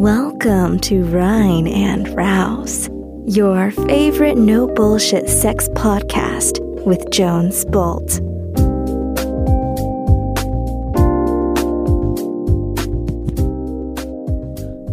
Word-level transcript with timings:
Welcome 0.00 0.80
to 0.84 1.02
Rhine 1.04 1.68
and 1.68 2.08
Rouse, 2.16 2.88
your 3.26 3.70
favorite 3.70 4.38
no 4.38 4.66
bullshit 4.66 5.28
sex 5.28 5.68
podcast 5.74 6.58
with 6.86 7.10
Jones 7.10 7.66
Bolt. 7.66 8.12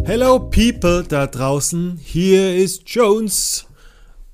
Hello 0.06 0.38
People 0.38 1.04
da 1.04 1.26
draußen, 1.26 1.96
hier 1.96 2.54
ist 2.56 2.82
Jones 2.84 3.64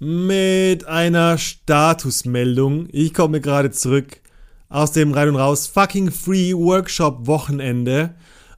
mit 0.01 0.89
einer 0.89 1.39
Statusmeldung. 1.39 2.89
Ich 2.91 3.15
komme 3.15 3.41
gerade 3.41 3.71
zurück 3.71 4.21
aus 4.69 4.91
dem 4.91 5.13
Rein 5.13 5.29
und 5.29 5.37
Raus 5.37 5.69
Fucking 5.69 6.11
Free 6.11 6.53
Workshop 6.53 7.29
Wochenende 7.29 8.17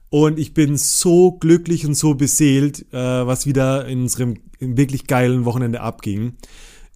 und 0.09 0.39
ich 0.39 0.53
bin 0.53 0.77
so 0.77 1.31
glücklich 1.33 1.85
und 1.85 1.95
so 1.95 2.15
beseelt, 2.15 2.85
äh, 2.93 2.97
was 2.97 3.45
wieder 3.45 3.85
in 3.87 4.01
unserem 4.01 4.35
wirklich 4.59 5.07
geilen 5.07 5.45
Wochenende 5.45 5.81
abging. 5.81 6.33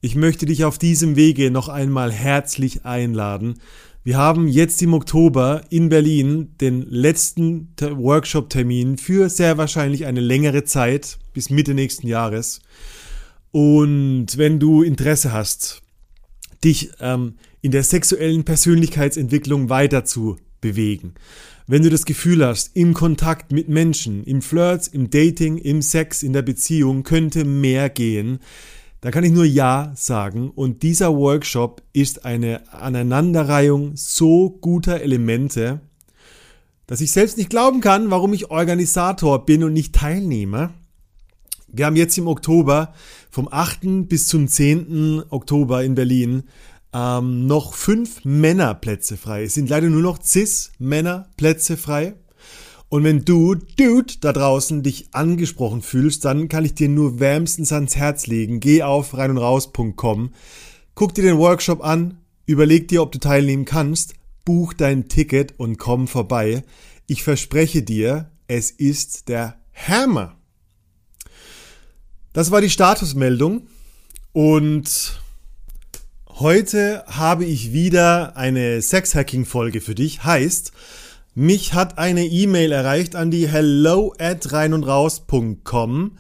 Ich 0.01 0.15
möchte 0.15 0.45
dich 0.45 0.63
auf 0.63 0.77
diesem 0.77 1.15
Wege 1.15 1.51
noch 1.51 1.69
einmal 1.69 2.11
herzlich 2.11 2.85
einladen. 2.85 3.59
Wir 4.03 4.17
haben 4.17 4.47
jetzt 4.47 4.81
im 4.81 4.95
Oktober 4.95 5.61
in 5.69 5.89
Berlin 5.89 6.55
den 6.59 6.81
letzten 6.89 7.75
Workshop-Termin 7.79 8.97
für 8.97 9.29
sehr 9.29 9.59
wahrscheinlich 9.59 10.07
eine 10.07 10.21
längere 10.21 10.63
Zeit 10.63 11.19
bis 11.33 11.51
Mitte 11.51 11.75
nächsten 11.75 12.07
Jahres. 12.07 12.61
Und 13.51 14.37
wenn 14.37 14.59
du 14.59 14.81
Interesse 14.81 15.31
hast, 15.31 15.83
dich 16.63 16.91
ähm, 16.99 17.35
in 17.61 17.69
der 17.69 17.83
sexuellen 17.83 18.43
Persönlichkeitsentwicklung 18.43 19.69
weiter 19.69 20.03
zu 20.03 20.37
bewegen, 20.61 21.13
wenn 21.71 21.83
du 21.83 21.89
das 21.89 22.03
Gefühl 22.03 22.45
hast, 22.45 22.75
im 22.75 22.93
Kontakt 22.93 23.53
mit 23.53 23.69
Menschen, 23.69 24.25
im 24.25 24.41
Flirts, 24.41 24.89
im 24.89 25.09
Dating, 25.09 25.57
im 25.57 25.81
Sex, 25.81 26.21
in 26.21 26.33
der 26.33 26.41
Beziehung 26.41 27.03
könnte 27.03 27.45
mehr 27.45 27.89
gehen, 27.89 28.39
dann 28.99 29.13
kann 29.13 29.23
ich 29.23 29.31
nur 29.31 29.45
Ja 29.45 29.93
sagen. 29.95 30.49
Und 30.49 30.83
dieser 30.83 31.15
Workshop 31.15 31.81
ist 31.93 32.25
eine 32.25 32.73
Aneinanderreihung 32.73 33.93
so 33.95 34.49
guter 34.49 34.99
Elemente, 34.99 35.79
dass 36.87 36.99
ich 36.99 37.13
selbst 37.13 37.37
nicht 37.37 37.49
glauben 37.49 37.79
kann, 37.79 38.11
warum 38.11 38.33
ich 38.33 38.51
Organisator 38.51 39.45
bin 39.45 39.63
und 39.63 39.71
nicht 39.71 39.95
Teilnehmer. 39.95 40.73
Wir 41.69 41.85
haben 41.85 41.95
jetzt 41.95 42.17
im 42.17 42.27
Oktober, 42.27 42.93
vom 43.29 43.47
8. 43.49 44.09
bis 44.09 44.27
zum 44.27 44.49
10. 44.49 45.23
Oktober 45.29 45.85
in 45.85 45.95
Berlin, 45.95 46.43
ähm, 46.93 47.47
noch 47.47 47.73
fünf 47.73 48.25
Männerplätze 48.25 49.17
frei. 49.17 49.43
Es 49.43 49.53
sind 49.53 49.69
leider 49.69 49.89
nur 49.89 50.01
noch 50.01 50.21
Cis-Männerplätze 50.21 51.77
frei. 51.77 52.15
Und 52.89 53.05
wenn 53.05 53.23
du, 53.23 53.55
Dude, 53.55 54.15
da 54.19 54.33
draußen 54.33 54.83
dich 54.83 55.07
angesprochen 55.13 55.81
fühlst, 55.81 56.25
dann 56.25 56.49
kann 56.49 56.65
ich 56.65 56.73
dir 56.73 56.89
nur 56.89 57.21
wärmstens 57.21 57.71
ans 57.71 57.95
Herz 57.95 58.27
legen. 58.27 58.59
Geh 58.59 58.83
auf 58.83 59.15
reinundraus.com, 59.17 60.33
guck 60.93 61.15
dir 61.15 61.21
den 61.21 61.37
Workshop 61.37 61.81
an, 61.81 62.17
überleg 62.45 62.89
dir, 62.89 63.01
ob 63.01 63.13
du 63.13 63.19
teilnehmen 63.19 63.63
kannst, 63.63 64.15
buch 64.43 64.73
dein 64.73 65.07
Ticket 65.07 65.57
und 65.57 65.77
komm 65.77 66.09
vorbei. 66.09 66.63
Ich 67.07 67.23
verspreche 67.23 67.81
dir, 67.81 68.29
es 68.47 68.71
ist 68.71 69.29
der 69.29 69.61
Hammer. 69.73 70.35
Das 72.33 72.51
war 72.51 72.59
die 72.59 72.69
Statusmeldung 72.69 73.67
und 74.33 75.20
Heute 76.41 77.03
habe 77.05 77.45
ich 77.45 77.71
wieder 77.71 78.35
eine 78.35 78.81
Sex-Hacking-Folge 78.81 79.79
für 79.79 79.93
dich. 79.93 80.23
Heißt, 80.23 80.71
mich 81.35 81.75
hat 81.75 81.99
eine 81.99 82.25
E-Mail 82.25 82.71
erreicht 82.71 83.15
an 83.15 83.29
die 83.29 83.47
hello 83.47 84.15
at 84.17 84.51
reinundraus.com 84.51 86.17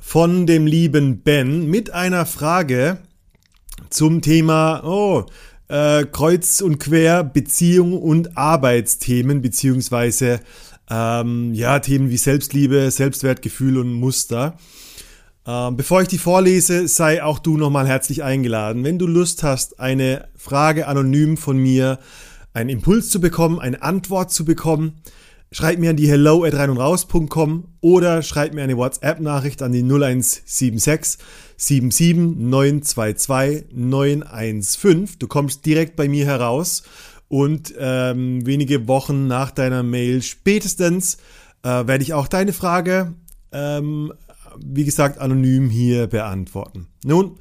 von 0.00 0.46
dem 0.48 0.66
lieben 0.66 1.20
Ben 1.20 1.66
mit 1.66 1.92
einer 1.92 2.26
Frage 2.26 2.98
zum 3.90 4.22
Thema, 4.22 4.82
oh, 4.82 5.26
äh, 5.68 6.04
Kreuz 6.04 6.62
und 6.62 6.80
Quer 6.80 7.22
Beziehung 7.22 7.96
und 7.96 8.36
Arbeitsthemen, 8.36 9.40
beziehungsweise 9.40 10.40
ähm, 10.90 11.54
ja, 11.54 11.78
Themen 11.78 12.10
wie 12.10 12.16
Selbstliebe, 12.16 12.90
Selbstwertgefühl 12.90 13.78
und 13.78 13.92
Muster. 13.92 14.56
Ähm, 15.46 15.76
bevor 15.76 16.02
ich 16.02 16.08
die 16.08 16.18
vorlese, 16.18 16.86
sei 16.86 17.22
auch 17.22 17.38
du 17.38 17.56
nochmal 17.56 17.88
herzlich 17.88 18.22
eingeladen. 18.22 18.84
Wenn 18.84 18.98
du 18.98 19.06
Lust 19.06 19.42
hast, 19.42 19.80
eine 19.80 20.28
Frage 20.36 20.86
anonym 20.86 21.36
von 21.36 21.56
mir, 21.56 21.98
einen 22.52 22.70
Impuls 22.70 23.10
zu 23.10 23.20
bekommen, 23.20 23.58
eine 23.58 23.82
Antwort 23.82 24.32
zu 24.32 24.44
bekommen, 24.44 25.00
schreib 25.52 25.78
mir 25.78 25.90
an 25.90 25.96
die 25.96 26.08
hello 26.08 26.44
at 26.44 26.54
reinundraus.com 26.54 27.64
oder 27.80 28.22
schreib 28.22 28.54
mir 28.54 28.62
eine 28.62 28.76
WhatsApp-Nachricht 28.76 29.62
an 29.62 29.72
die 29.72 29.82
0176 29.82 31.24
77 31.56 32.36
922 32.38 33.66
915. 33.72 35.08
Du 35.18 35.26
kommst 35.26 35.64
direkt 35.64 35.96
bei 35.96 36.08
mir 36.08 36.26
heraus 36.26 36.82
und 37.28 37.74
ähm, 37.78 38.44
wenige 38.44 38.88
Wochen 38.88 39.26
nach 39.26 39.50
deiner 39.50 39.82
Mail 39.82 40.22
spätestens 40.22 41.16
äh, 41.62 41.68
werde 41.68 42.02
ich 42.02 42.12
auch 42.12 42.28
deine 42.28 42.52
Frage 42.52 43.14
ähm, 43.52 44.12
wie 44.58 44.84
gesagt, 44.84 45.18
anonym 45.18 45.70
hier 45.70 46.06
beantworten. 46.06 46.88
Nun, 47.04 47.38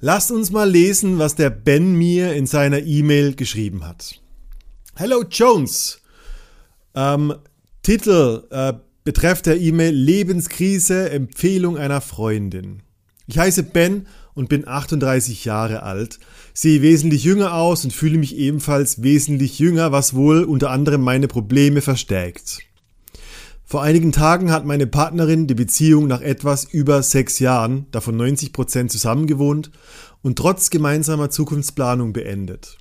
lasst 0.00 0.30
uns 0.30 0.50
mal 0.50 0.68
lesen, 0.68 1.18
was 1.18 1.34
der 1.34 1.50
Ben 1.50 1.94
mir 1.94 2.34
in 2.34 2.46
seiner 2.46 2.80
E-Mail 2.80 3.34
geschrieben 3.34 3.86
hat. 3.86 4.20
Hello 4.94 5.24
Jones. 5.28 6.00
Ähm, 6.94 7.34
Titel 7.82 8.44
äh, 8.50 8.74
betreff 9.04 9.42
der 9.42 9.60
E-Mail 9.60 9.94
Lebenskrise, 9.94 11.10
Empfehlung 11.10 11.76
einer 11.76 12.00
Freundin. 12.00 12.82
Ich 13.26 13.38
heiße 13.38 13.62
Ben 13.62 14.06
und 14.34 14.48
bin 14.48 14.66
38 14.66 15.44
Jahre 15.44 15.82
alt, 15.82 16.18
sehe 16.54 16.82
wesentlich 16.82 17.24
jünger 17.24 17.54
aus 17.54 17.84
und 17.84 17.92
fühle 17.92 18.18
mich 18.18 18.36
ebenfalls 18.36 19.02
wesentlich 19.02 19.58
jünger, 19.58 19.92
was 19.92 20.14
wohl 20.14 20.44
unter 20.44 20.70
anderem 20.70 21.00
meine 21.00 21.28
Probleme 21.28 21.80
verstärkt. 21.80 22.60
Vor 23.72 23.82
einigen 23.82 24.12
Tagen 24.12 24.50
hat 24.50 24.66
meine 24.66 24.86
Partnerin 24.86 25.46
die 25.46 25.54
Beziehung 25.54 26.06
nach 26.06 26.20
etwas 26.20 26.64
über 26.64 27.02
sechs 27.02 27.38
Jahren, 27.38 27.86
davon 27.90 28.18
90 28.18 28.52
Prozent 28.52 28.92
zusammengewohnt 28.92 29.70
und 30.20 30.36
trotz 30.36 30.68
gemeinsamer 30.68 31.30
Zukunftsplanung 31.30 32.12
beendet. 32.12 32.76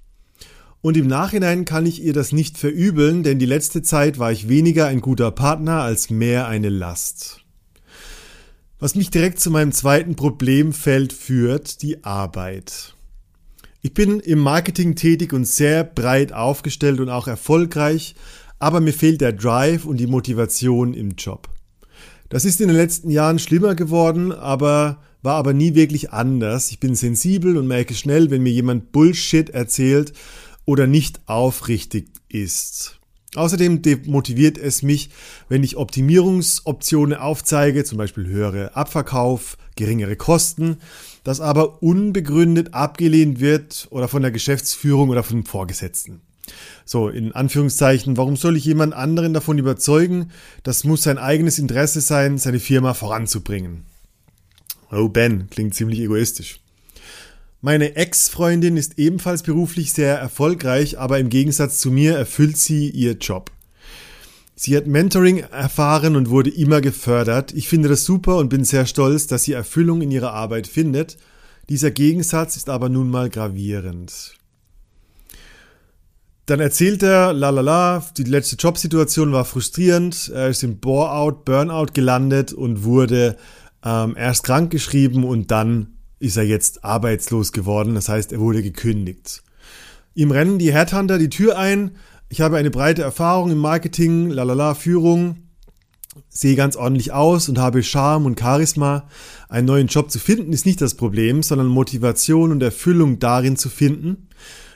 Und 0.82 0.98
im 0.98 1.08
Nachhinein 1.08 1.64
kann 1.64 1.86
ich 1.86 2.04
ihr 2.04 2.12
das 2.12 2.34
nicht 2.34 2.58
verübeln, 2.58 3.24
denn 3.24 3.40
die 3.40 3.46
letzte 3.46 3.82
Zeit 3.82 4.20
war 4.20 4.34
ich 4.34 4.50
weniger 4.50 4.88
ein 4.88 5.00
guter 5.00 5.32
Partner 5.32 5.82
als 5.82 6.10
mehr 6.10 6.50
eine 6.50 6.68
Last. 6.68 7.40
Was 8.78 8.96
mich 8.96 9.10
direkt 9.12 9.40
zu 9.40 9.50
meinem 9.50 9.72
zweiten 9.72 10.18
Problemfeld 10.18 11.14
führt, 11.14 11.84
die 11.84 12.04
Arbeit. 12.04 12.96
Ich 13.82 13.94
bin 13.94 14.20
im 14.20 14.40
Marketing 14.40 14.96
tätig 14.96 15.32
und 15.32 15.46
sehr 15.46 15.86
breit 15.86 16.34
aufgestellt 16.34 17.00
und 17.00 17.08
auch 17.08 17.30
erfolgreich, 17.30 18.14
aber 18.62 18.80
mir 18.80 18.94
fehlt 18.94 19.22
der 19.22 19.34
Drive 19.34 19.86
und 19.86 19.98
die 19.98 20.08
Motivation 20.08 20.94
im 20.94 21.12
Job. 21.18 21.50
Das 22.30 22.46
ist 22.46 22.62
in 22.62 22.68
den 22.68 22.78
letzten 22.78 23.10
Jahren 23.10 23.40
schlimmer 23.40 23.74
geworden, 23.74 24.32
aber 24.32 25.02
war 25.24 25.36
aber 25.36 25.54
nie 25.54 25.74
wirklich 25.74 26.12
anders. 26.12 26.72
Ich 26.72 26.80
bin 26.80 26.96
sensibel 26.96 27.58
und 27.58 27.68
merke 27.68 27.96
schnell, 27.96 28.30
wenn 28.30 28.44
mir 28.44 28.52
jemand 28.52 28.92
Bullshit 28.92 29.50
erzählt 29.50 30.14
oder 30.66 30.86
nicht 30.86 31.22
aufrichtig 31.26 32.10
ist. 32.30 33.00
Außerdem 33.36 33.82
demotiviert 33.82 34.58
es 34.58 34.84
mich, 34.84 35.10
wenn 35.50 35.64
ich 35.64 35.78
Optimierungsoptionen 35.78 37.18
aufzeige, 37.18 37.84
zum 37.84 37.98
Beispiel 37.98 38.28
höhere 38.28 38.76
Abverkauf, 38.76 39.58
geringere 39.76 40.18
Kosten, 40.18 40.78
das 41.24 41.42
aber 41.42 41.82
unbegründet 41.82 42.74
abgelehnt 42.74 43.40
wird 43.40 43.88
oder 43.90 44.08
von 44.08 44.22
der 44.22 44.32
Geschäftsführung 44.32 45.10
oder 45.10 45.24
von 45.24 45.46
Vorgesetzten. 45.46 46.22
So, 46.86 47.10
in 47.10 47.32
Anführungszeichen, 47.32 48.18
warum 48.18 48.36
soll 48.36 48.58
ich 48.58 48.66
jemand 48.66 48.94
anderen 48.94 49.34
davon 49.34 49.58
überzeugen? 49.58 50.32
Das 50.64 50.84
muss 50.84 51.04
sein 51.04 51.18
eigenes 51.18 51.60
Interesse 51.60 52.02
sein, 52.02 52.38
seine 52.38 52.60
Firma 52.60 52.94
voranzubringen. 52.94 53.86
Oh, 54.92 55.08
Ben, 55.08 55.50
klingt 55.50 55.74
ziemlich 55.74 56.00
egoistisch. 56.00 56.60
Meine 57.62 57.96
Ex-Freundin 57.96 58.76
ist 58.76 58.98
ebenfalls 58.98 59.44
beruflich 59.44 59.94
sehr 59.94 60.18
erfolgreich, 60.18 60.98
aber 60.98 61.20
im 61.20 61.30
Gegensatz 61.30 61.80
zu 61.80 61.92
mir 61.92 62.18
erfüllt 62.18 62.58
sie 62.58 62.90
ihr 62.90 63.14
Job. 63.14 63.52
Sie 64.56 64.76
hat 64.76 64.88
Mentoring 64.88 65.38
erfahren 65.40 66.16
und 66.16 66.30
wurde 66.30 66.50
immer 66.50 66.82
gefördert. 66.82 67.54
Ich 67.54 67.68
finde 67.68 67.90
das 67.90 68.04
super 68.04 68.38
und 68.38 68.50
bin 68.50 68.64
sehr 68.64 68.86
stolz, 68.86 69.28
dass 69.28 69.44
sie 69.44 69.54
Erfüllung 69.54 70.02
in 70.02 70.12
ihrer 70.12 70.34
Arbeit 70.34 70.68
findet. 70.68 71.18
Dieser 71.70 71.92
Gegensatz 71.92 72.58
ist 72.58 72.70
aber 72.70 72.90
nun 72.90 73.10
mal 73.10 73.30
gravierend. 73.30 74.36
Dann 76.48 76.60
erzählt 76.60 77.04
er, 77.04 77.34
la 77.34 77.50
la 77.50 77.62
la, 77.62 78.06
die 78.18 78.24
letzte 78.24 78.56
Jobsituation 78.56 79.32
war 79.32 79.46
frustrierend, 79.46 80.32
er 80.34 80.50
ist 80.50 80.64
im 80.64 80.80
Bore-out, 80.80 81.46
Burnout 81.46 81.94
gelandet 81.94 82.52
und 82.52 82.84
wurde 82.84 83.38
ähm, 83.84 84.16
erst 84.18 84.44
krank 84.44 84.72
geschrieben 84.72 85.24
und 85.24 85.52
dann 85.52 85.98
ist 86.20 86.38
er 86.38 86.44
jetzt 86.44 86.84
arbeitslos 86.84 87.52
geworden, 87.52 87.96
das 87.96 88.10
heißt, 88.10 88.32
er 88.32 88.40
wurde 88.40 88.64
gekündigt. 88.64 89.44
Ihm 90.14 90.32
rennen 90.32 90.60
die 90.60 90.74
Headhunter 90.74 91.18
die 91.18 91.30
Tür 91.30 91.58
ein, 91.58 91.92
ich 92.28 92.42
habe 92.42 92.58
eine 92.58 92.72
breite 92.72 93.02
Erfahrung 93.02 93.52
im 93.52 93.58
Marketing, 93.58 94.30
la 94.30 94.44
la 94.44 94.54
la, 94.54 94.74
Führung, 94.74 95.38
sehe 96.30 96.56
ganz 96.56 96.76
ordentlich 96.76 97.12
aus 97.12 97.50
und 97.50 97.60
habe 97.60 97.84
Charme 97.84 98.26
und 98.26 98.40
Charisma. 98.40 99.08
Einen 99.50 99.68
neuen 99.68 99.88
Job 99.88 100.12
zu 100.12 100.20
finden 100.20 100.54
ist 100.54 100.66
nicht 100.66 100.82
das 100.82 100.96
Problem, 100.96 101.44
sondern 101.44 101.68
Motivation 101.68 102.52
und 102.52 102.64
Erfüllung 102.64 103.20
darin 103.20 103.58
zu 103.58 103.70
finden. 103.70 104.28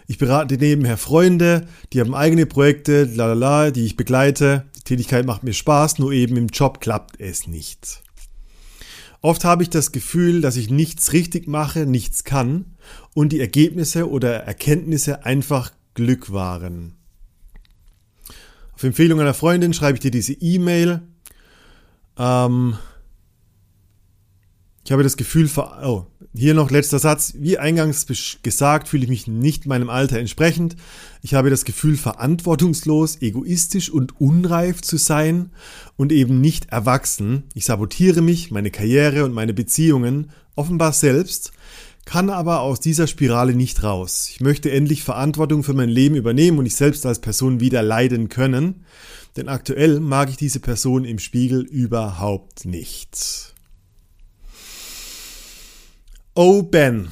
Ich 0.08 0.18
berate 0.18 0.58
nebenher 0.58 0.98
Freunde, 0.98 1.68
die 1.92 2.00
haben 2.00 2.14
eigene 2.14 2.46
Projekte, 2.46 3.06
lalala, 3.06 3.72
die 3.72 3.86
ich 3.86 3.98
begleite. 3.98 4.66
Die 4.78 4.82
Tätigkeit 4.82 5.26
macht 5.26 5.44
mir 5.44 5.54
Spaß, 5.54 6.00
nur 6.00 6.12
eben 6.12 6.38
im 6.38 6.48
Job 6.48 6.80
klappt 6.80 7.20
es 7.20 7.48
nicht. 7.48 8.04
Oft 9.22 9.44
habe 9.44 9.64
ich 9.64 9.72
das 9.72 9.92
Gefühl, 9.92 10.42
dass 10.42 10.56
ich 10.56 10.70
nichts 10.70 11.14
richtig 11.14 11.48
mache, 11.48 11.88
nichts 11.88 12.24
kann 12.24 12.76
und 13.16 13.32
die 13.32 13.40
Ergebnisse 13.40 14.10
oder 14.10 14.44
Erkenntnisse 14.44 15.26
einfach 15.26 15.72
Glück 15.96 16.32
waren. 16.32 16.96
Auf 18.74 18.84
Empfehlung 18.84 19.20
einer 19.20 19.34
Freundin 19.34 19.74
schreibe 19.74 19.96
ich 19.96 20.02
dir 20.02 20.12
diese 20.12 20.34
E-Mail 20.34 21.02
ähm, 22.18 22.78
ich 24.84 24.92
habe 24.92 25.04
das 25.04 25.18
Gefühl, 25.18 25.50
oh, 25.58 26.06
hier 26.38 26.54
noch 26.54 26.72
letzter 26.72 27.00
Satz. 27.00 27.34
Wie 27.38 27.58
eingangs 27.58 28.06
gesagt, 28.44 28.88
fühle 28.88 29.04
ich 29.04 29.10
mich 29.10 29.28
nicht 29.28 29.66
meinem 29.66 29.90
Alter 29.90 30.20
entsprechend. 30.20 30.76
Ich 31.22 31.34
habe 31.34 31.50
das 31.50 31.66
Gefühl, 31.66 31.98
verantwortungslos, 31.98 33.22
egoistisch 33.22 33.90
und 33.90 34.20
unreif 34.20 34.82
zu 34.82 34.98
sein 34.98 35.52
und 35.98 36.12
eben 36.12 36.42
nicht 36.42 36.72
erwachsen. 36.72 37.44
Ich 37.54 37.66
sabotiere 37.66 38.22
mich, 38.22 38.52
meine 38.52 38.72
Karriere 38.72 39.26
und 39.26 39.34
meine 39.34 39.54
Beziehungen 39.54 40.32
offenbar 40.56 40.94
selbst, 40.94 41.52
kann 42.06 42.30
aber 42.30 42.62
aus 42.62 42.80
dieser 42.80 43.08
Spirale 43.08 43.56
nicht 43.56 43.82
raus. 43.84 44.30
Ich 44.32 44.40
möchte 44.40 44.72
endlich 44.72 45.04
Verantwortung 45.04 45.64
für 45.64 45.74
mein 45.74 45.90
Leben 45.90 46.16
übernehmen 46.16 46.60
und 46.60 46.66
ich 46.66 46.76
selbst 46.76 47.06
als 47.06 47.20
Person 47.20 47.60
wieder 47.60 47.82
leiden 47.82 48.30
können. 48.30 48.86
Denn 49.38 49.50
aktuell 49.50 50.00
mag 50.00 50.30
ich 50.30 50.38
diese 50.38 50.60
Person 50.60 51.04
im 51.04 51.20
Spiegel 51.20 51.62
überhaupt 51.62 52.66
nicht. 52.66 53.55
Oh 56.38 56.64
Ben, 56.64 57.08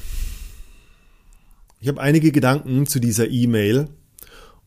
ich 1.80 1.88
habe 1.88 1.98
einige 1.98 2.30
Gedanken 2.30 2.86
zu 2.86 3.00
dieser 3.00 3.30
E-Mail. 3.30 3.88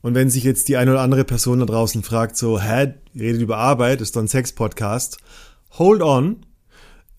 Und 0.01 0.15
wenn 0.15 0.31
sich 0.31 0.43
jetzt 0.43 0.67
die 0.67 0.77
eine 0.77 0.89
oder 0.89 1.01
andere 1.01 1.25
Person 1.25 1.59
da 1.59 1.67
draußen 1.67 2.01
fragt, 2.01 2.35
so, 2.37 2.59
hä, 2.59 2.95
redet 3.13 3.39
über 3.39 3.59
Arbeit, 3.59 4.01
ist 4.01 4.15
doch 4.15 4.21
ein 4.21 4.27
Sex-Podcast. 4.27 5.19
Hold 5.77 6.01
on. 6.01 6.37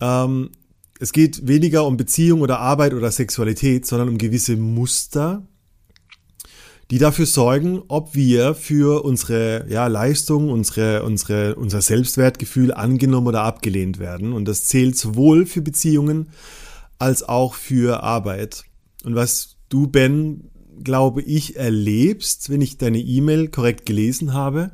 Ähm, 0.00 0.50
es 0.98 1.12
geht 1.12 1.46
weniger 1.46 1.86
um 1.86 1.96
Beziehung 1.96 2.40
oder 2.40 2.58
Arbeit 2.58 2.92
oder 2.92 3.12
Sexualität, 3.12 3.86
sondern 3.86 4.08
um 4.08 4.18
gewisse 4.18 4.56
Muster, 4.56 5.46
die 6.90 6.98
dafür 6.98 7.26
sorgen, 7.26 7.82
ob 7.86 8.16
wir 8.16 8.56
für 8.56 9.04
unsere 9.04 9.64
ja, 9.68 9.86
Leistung, 9.86 10.50
unsere, 10.50 11.04
unsere, 11.04 11.54
unser 11.54 11.82
Selbstwertgefühl 11.82 12.74
angenommen 12.74 13.28
oder 13.28 13.42
abgelehnt 13.42 14.00
werden. 14.00 14.32
Und 14.32 14.46
das 14.46 14.64
zählt 14.64 14.96
sowohl 14.96 15.46
für 15.46 15.62
Beziehungen 15.62 16.30
als 16.98 17.22
auch 17.22 17.54
für 17.54 18.02
Arbeit. 18.02 18.64
Und 19.04 19.14
was 19.14 19.56
du, 19.68 19.86
Ben, 19.86 20.50
glaube 20.82 21.22
ich, 21.22 21.56
erlebst, 21.56 22.50
wenn 22.50 22.60
ich 22.60 22.78
deine 22.78 22.98
E-Mail 22.98 23.48
korrekt 23.48 23.86
gelesen 23.86 24.32
habe, 24.32 24.72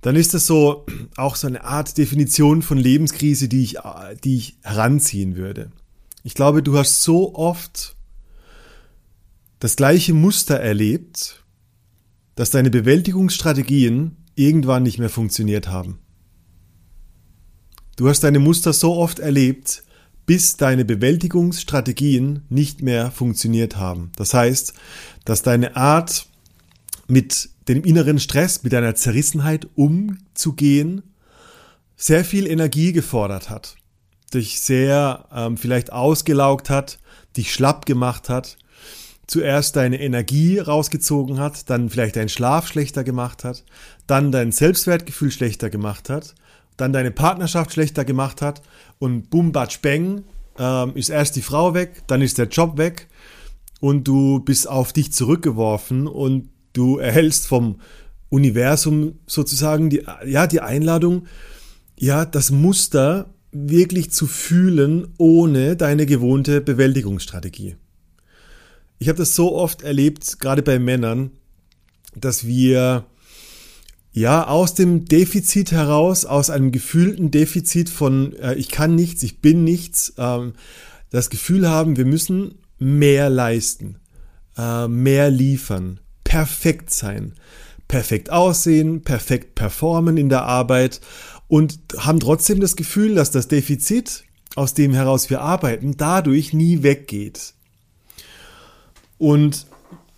dann 0.00 0.16
ist 0.16 0.34
das 0.34 0.46
so 0.46 0.84
auch 1.16 1.36
so 1.36 1.46
eine 1.46 1.64
Art 1.64 1.96
Definition 1.96 2.60
von 2.60 2.76
Lebenskrise, 2.76 3.48
die 3.48 3.62
ich, 3.62 3.78
die 4.22 4.36
ich 4.36 4.58
heranziehen 4.62 5.36
würde. 5.36 5.70
Ich 6.22 6.34
glaube, 6.34 6.62
du 6.62 6.76
hast 6.76 7.02
so 7.02 7.34
oft 7.34 7.96
das 9.60 9.76
gleiche 9.76 10.12
Muster 10.12 10.56
erlebt, 10.60 11.42
dass 12.34 12.50
deine 12.50 12.70
Bewältigungsstrategien 12.70 14.16
irgendwann 14.34 14.82
nicht 14.82 14.98
mehr 14.98 15.08
funktioniert 15.08 15.68
haben. 15.68 16.00
Du 17.96 18.08
hast 18.08 18.24
deine 18.24 18.40
Muster 18.40 18.72
so 18.72 18.96
oft 18.96 19.20
erlebt, 19.20 19.84
bis 20.26 20.56
deine 20.56 20.84
Bewältigungsstrategien 20.84 22.42
nicht 22.48 22.82
mehr 22.82 23.10
funktioniert 23.10 23.76
haben. 23.76 24.10
Das 24.16 24.34
heißt, 24.34 24.74
dass 25.24 25.42
deine 25.42 25.76
Art 25.76 26.26
mit 27.06 27.50
dem 27.68 27.82
inneren 27.84 28.18
Stress, 28.18 28.62
mit 28.62 28.72
deiner 28.72 28.94
Zerrissenheit 28.94 29.68
umzugehen, 29.74 31.02
sehr 31.96 32.24
viel 32.24 32.46
Energie 32.46 32.92
gefordert 32.92 33.50
hat, 33.50 33.76
dich 34.32 34.60
sehr 34.60 35.26
ähm, 35.32 35.56
vielleicht 35.56 35.92
ausgelaugt 35.92 36.70
hat, 36.70 36.98
dich 37.36 37.52
schlapp 37.52 37.86
gemacht 37.86 38.28
hat 38.28 38.56
zuerst 39.26 39.76
deine 39.76 40.00
Energie 40.00 40.58
rausgezogen 40.58 41.38
hat, 41.38 41.70
dann 41.70 41.90
vielleicht 41.90 42.16
deinen 42.16 42.28
Schlaf 42.28 42.68
schlechter 42.68 43.04
gemacht 43.04 43.44
hat, 43.44 43.64
dann 44.06 44.32
dein 44.32 44.52
Selbstwertgefühl 44.52 45.30
schlechter 45.30 45.70
gemacht 45.70 46.10
hat, 46.10 46.34
dann 46.76 46.92
deine 46.92 47.10
Partnerschaft 47.10 47.72
schlechter 47.72 48.04
gemacht 48.04 48.42
hat 48.42 48.62
und 48.98 49.30
boom, 49.30 49.52
batsch, 49.52 49.80
bang, 49.80 50.24
ähm, 50.58 50.92
ist 50.94 51.08
erst 51.08 51.36
die 51.36 51.42
Frau 51.42 51.74
weg, 51.74 52.02
dann 52.06 52.22
ist 52.22 52.38
der 52.38 52.48
Job 52.48 52.78
weg 52.78 53.08
und 53.80 54.08
du 54.08 54.40
bist 54.40 54.68
auf 54.68 54.92
dich 54.92 55.12
zurückgeworfen 55.12 56.06
und 56.06 56.48
du 56.72 56.98
erhältst 56.98 57.46
vom 57.46 57.80
Universum 58.28 59.18
sozusagen 59.26 59.90
die, 59.90 60.04
ja, 60.26 60.46
die 60.46 60.60
Einladung, 60.60 61.26
ja, 61.96 62.24
das 62.24 62.50
Muster 62.50 63.32
wirklich 63.52 64.10
zu 64.10 64.26
fühlen 64.26 65.14
ohne 65.16 65.76
deine 65.76 66.06
gewohnte 66.06 66.60
Bewältigungsstrategie. 66.60 67.76
Ich 68.98 69.08
habe 69.08 69.18
das 69.18 69.36
so 69.36 69.54
oft 69.54 69.82
erlebt, 69.82 70.40
gerade 70.40 70.62
bei 70.62 70.78
Männern, 70.78 71.30
dass 72.16 72.46
wir 72.46 73.04
ja 74.14 74.46
aus 74.46 74.74
dem 74.74 75.04
Defizit 75.04 75.72
heraus, 75.72 76.24
aus 76.24 76.48
einem 76.48 76.72
gefühlten 76.72 77.30
Defizit 77.30 77.90
von 77.90 78.34
äh, 78.36 78.54
ich 78.54 78.70
kann 78.70 78.94
nichts, 78.94 79.22
ich 79.24 79.40
bin 79.40 79.64
nichts, 79.64 80.14
ähm, 80.16 80.54
das 81.10 81.30
Gefühl 81.30 81.68
haben, 81.68 81.96
wir 81.96 82.06
müssen 82.06 82.54
mehr 82.78 83.28
leisten, 83.28 83.96
äh, 84.56 84.86
mehr 84.86 85.30
liefern, 85.30 85.98
perfekt 86.22 86.90
sein, 86.90 87.34
perfekt 87.88 88.30
aussehen, 88.30 89.02
perfekt 89.02 89.56
performen 89.56 90.16
in 90.16 90.28
der 90.28 90.44
Arbeit 90.44 91.00
und 91.48 91.80
haben 91.98 92.20
trotzdem 92.20 92.60
das 92.60 92.76
Gefühl, 92.76 93.16
dass 93.16 93.32
das 93.32 93.48
Defizit, 93.48 94.24
aus 94.54 94.74
dem 94.74 94.94
heraus 94.94 95.28
wir 95.28 95.40
arbeiten, 95.40 95.96
dadurch 95.96 96.52
nie 96.52 96.84
weggeht. 96.84 97.54
Und 99.18 99.66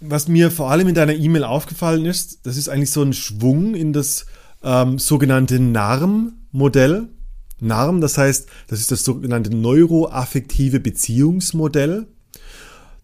was 0.00 0.28
mir 0.28 0.50
vor 0.50 0.70
allem 0.70 0.88
in 0.88 0.94
deiner 0.94 1.14
E-Mail 1.14 1.44
aufgefallen 1.44 2.04
ist, 2.04 2.46
das 2.46 2.56
ist 2.56 2.68
eigentlich 2.68 2.90
so 2.90 3.02
ein 3.02 3.12
Schwung 3.12 3.74
in 3.74 3.92
das 3.92 4.26
ähm, 4.62 4.98
sogenannte 4.98 5.58
NARM-Modell. 5.58 7.08
NARM, 7.60 8.00
das 8.00 8.18
heißt, 8.18 8.48
das 8.68 8.80
ist 8.80 8.90
das 8.90 9.04
sogenannte 9.04 9.54
neuroaffektive 9.54 10.80
Beziehungsmodell, 10.80 12.06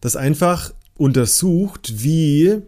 das 0.01 0.17
einfach 0.17 0.75
untersucht, 0.97 2.05
wie 2.05 2.61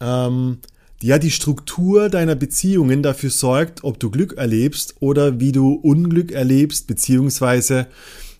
ähm, 0.00 0.58
ja, 1.02 1.18
die 1.18 1.30
Struktur 1.30 2.08
deiner 2.08 2.36
Beziehungen 2.36 3.02
dafür 3.02 3.30
sorgt, 3.30 3.84
ob 3.84 3.98
du 3.98 4.10
Glück 4.10 4.34
erlebst 4.34 4.94
oder 5.00 5.40
wie 5.40 5.52
du 5.52 5.74
Unglück 5.74 6.32
erlebst, 6.32 6.86
beziehungsweise 6.86 7.88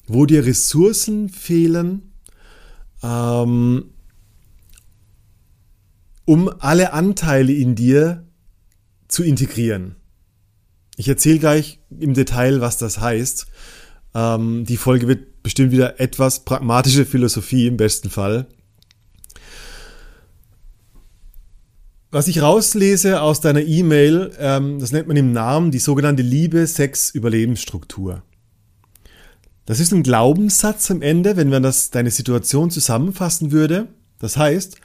wo 0.06 0.26
dir 0.26 0.46
Ressourcen 0.46 1.28
fehlen, 1.28 2.12
ähm, 3.02 3.91
um 6.24 6.50
alle 6.60 6.92
Anteile 6.92 7.52
in 7.52 7.74
dir 7.74 8.26
zu 9.08 9.22
integrieren. 9.22 9.96
Ich 10.96 11.08
erzähle 11.08 11.38
gleich 11.38 11.80
im 11.98 12.14
Detail, 12.14 12.60
was 12.60 12.78
das 12.78 13.00
heißt. 13.00 13.46
Ähm, 14.14 14.64
die 14.64 14.76
Folge 14.76 15.08
wird 15.08 15.42
bestimmt 15.42 15.72
wieder 15.72 15.98
etwas 16.00 16.44
pragmatische 16.44 17.04
Philosophie 17.04 17.66
im 17.66 17.76
besten 17.76 18.10
Fall. 18.10 18.46
Was 22.10 22.28
ich 22.28 22.42
rauslese 22.42 23.22
aus 23.22 23.40
deiner 23.40 23.62
E-Mail, 23.62 24.32
ähm, 24.38 24.78
das 24.78 24.92
nennt 24.92 25.08
man 25.08 25.16
im 25.16 25.32
Namen 25.32 25.70
die 25.70 25.78
sogenannte 25.78 26.22
Liebe-Sex-Überlebensstruktur. 26.22 28.22
Das 29.64 29.80
ist 29.80 29.92
ein 29.92 30.02
Glaubenssatz 30.02 30.90
am 30.90 31.00
Ende, 31.00 31.38
wenn 31.38 31.48
man 31.48 31.62
das 31.62 31.90
deine 31.90 32.10
Situation 32.10 32.70
zusammenfassen 32.70 33.50
würde. 33.50 33.88
Das 34.18 34.36
heißt, 34.36 34.76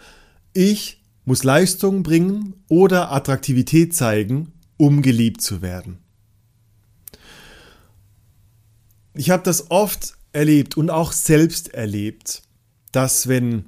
ich 0.54 0.97
muss 1.28 1.44
Leistung 1.44 2.04
bringen 2.04 2.54
oder 2.70 3.12
Attraktivität 3.12 3.94
zeigen, 3.94 4.54
um 4.78 5.02
geliebt 5.02 5.42
zu 5.42 5.62
werden. 5.62 5.98
Ich 9.14 9.30
habe 9.30 9.44
das 9.44 9.70
oft 9.70 10.14
erlebt 10.32 10.78
und 10.78 10.90
auch 10.90 11.12
selbst 11.12 11.74
erlebt, 11.74 12.44
dass 12.94 13.28
wenn 13.28 13.66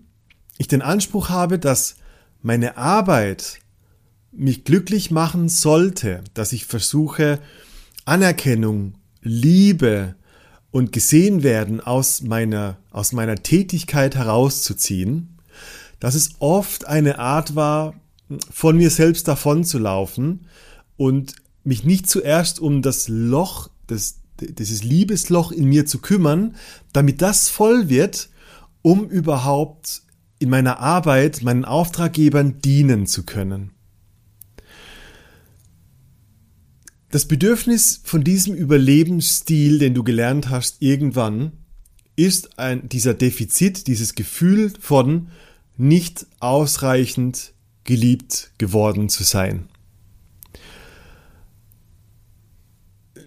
ich 0.58 0.70
den 0.70 0.82
Anspruch 0.82 1.28
habe, 1.28 1.60
dass 1.60 1.96
meine 2.42 2.78
Arbeit 2.78 3.60
mich 4.32 4.64
glücklich 4.64 5.12
machen 5.12 5.50
sollte, 5.50 6.24
dass 6.34 6.54
ich 6.54 6.66
versuche, 6.66 7.42
Anerkennung, 8.06 8.94
Liebe, 9.22 10.16
und 10.72 10.94
gesehen 10.94 11.44
werden 11.44 11.82
aus 11.82 12.22
meiner, 12.22 12.78
aus 12.92 13.12
meiner 13.12 13.36
Tätigkeit 13.36 14.16
herauszuziehen, 14.16 15.39
dass 16.00 16.16
es 16.16 16.32
oft 16.40 16.88
eine 16.88 17.20
Art 17.20 17.56
war, 17.56 17.94
von 18.52 18.78
mir 18.78 18.90
selbst 18.90 19.28
davon 19.28 19.64
zu 19.64 19.80
laufen 19.80 20.46
und 20.98 21.36
mich 21.64 21.84
nicht 21.84 22.10
zuerst 22.10 22.60
um 22.60 22.82
das 22.82 23.08
Loch, 23.08 23.70
das, 23.88 24.20
dieses 24.40 24.84
Liebesloch 24.84 25.52
in 25.52 25.66
mir 25.66 25.86
zu 25.86 26.00
kümmern, 26.00 26.56
damit 26.94 27.22
das 27.22 27.50
voll 27.50 27.90
wird, 27.90 28.30
um 28.82 29.10
überhaupt 29.10 30.04
in 30.40 30.50
meiner 30.50 30.80
Arbeit 30.80 31.44
meinen 31.44 31.66
Auftraggebern 31.66 32.62
dienen 32.62 33.08
zu 33.08 33.24
können. 33.24 33.72
Das 37.12 37.28
Bedürfnis 37.28 38.02
von 38.04 38.24
diesem 38.24 38.54
Überlebensstil, 38.54 39.80
den 39.80 39.96
du 39.96 40.04
gelernt 40.04 40.50
hast, 40.50 40.82
irgendwann, 40.82 41.54
ist 42.16 42.60
ein, 42.60 42.88
dieser 42.88 43.14
Defizit, 43.14 43.88
dieses 43.88 44.14
Gefühl 44.14 44.72
von 44.80 45.30
nicht 45.80 46.28
ausreichend 46.42 47.54
geliebt 47.86 48.52
geworden 48.58 49.08
zu 49.08 49.24
sein. 49.24 49.70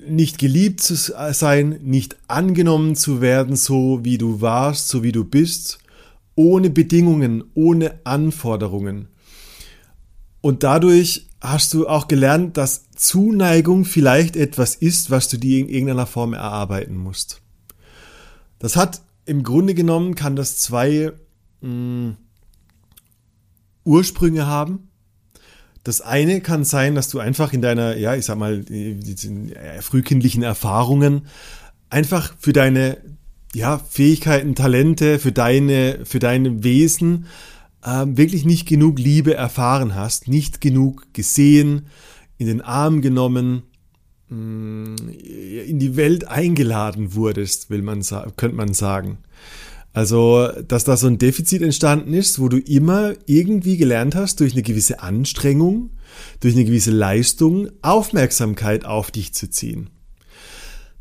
Nicht 0.07 0.37
geliebt 0.37 0.83
zu 0.83 0.95
sein, 0.95 1.81
nicht 1.83 2.17
angenommen 2.29 2.95
zu 2.95 3.23
werden, 3.23 3.57
so 3.57 4.05
wie 4.05 4.19
du 4.19 4.43
warst, 4.43 4.89
so 4.89 5.03
wie 5.03 5.13
du 5.13 5.25
bist, 5.25 5.79
ohne 6.35 6.69
Bedingungen, 6.69 7.43
ohne 7.55 8.01
Anforderungen. 8.05 9.09
Und 10.43 10.63
dadurch 10.63 11.29
hast 11.41 11.73
du 11.73 11.89
auch 11.89 12.07
gelernt, 12.07 12.59
dass 12.59 12.91
Zuneigung 12.91 13.87
vielleicht 13.87 14.37
etwas 14.37 14.75
ist, 14.75 15.11
was 15.11 15.29
du 15.29 15.39
dir 15.39 15.59
in 15.59 15.71
irgendeiner 15.71 16.07
Form 16.07 16.35
erarbeiten 16.35 16.99
musst. 16.99 17.41
Das 18.59 18.77
hat 18.77 19.01
im 19.25 19.43
Grunde 19.43 19.73
genommen, 19.73 20.17
kann 20.17 20.37
das 20.37 20.59
zwei 20.59 21.13
mh, 21.63 21.69
hm, 21.71 22.17
Ursprünge 23.85 24.47
haben. 24.47 24.89
Das 25.85 26.01
eine 26.01 26.41
kann 26.41 26.65
sein, 26.65 26.95
dass 26.95 27.09
du 27.09 27.19
einfach 27.19 27.53
in 27.53 27.61
deiner, 27.61 27.97
ja, 27.97 28.15
ich 28.15 28.25
sag 28.25 28.39
mal, 28.39 28.65
frühkindlichen 29.81 30.43
Erfahrungen 30.43 31.27
einfach 31.91 32.35
für 32.39 32.53
deine, 32.53 32.99
ja, 33.55 33.79
Fähigkeiten, 33.79 34.55
Talente, 34.55 35.19
für 35.19 35.33
deine, 35.33 36.01
für 36.05 36.21
deine 36.21 36.63
Wesen 36.63 37.27
ähm, 37.85 38.17
wirklich 38.17 38.45
nicht 38.45 38.67
genug 38.67 38.99
Liebe 38.99 39.35
erfahren 39.35 39.95
hast, 39.95 40.29
nicht 40.29 40.61
genug 40.61 41.13
gesehen, 41.13 41.87
in 42.39 42.47
den 42.47 42.61
Arm 42.61 43.03
genommen, 43.03 43.65
mm, 44.29 44.95
in 45.67 45.79
die 45.79 45.97
Welt 45.97 46.29
eingeladen 46.29 47.15
wurdest, 47.15 47.71
will 47.71 47.83
man 47.83 48.03
könnte 48.37 48.57
man 48.57 48.73
sagen. 48.73 49.19
Also, 49.93 50.49
dass 50.67 50.85
da 50.85 50.97
so 50.97 51.07
ein 51.07 51.19
Defizit 51.19 51.61
entstanden 51.61 52.15
ist, 52.15 52.39
wo 52.39 52.49
du 52.49 52.59
immer 52.59 53.13
irgendwie 53.27 53.77
gelernt 53.77 54.15
hast, 54.15 54.41
durch 54.41 54.53
eine 54.53 54.63
gewisse 54.63 55.01
Anstrengung, 55.01 55.91
durch 56.41 56.55
eine 56.55 56.65
gewisse 56.65 56.91
Leistung, 56.91 57.69
Aufmerksamkeit 57.83 58.87
auf 58.87 59.11
dich 59.11 59.35
zu 59.35 59.51
ziehen. 59.51 59.91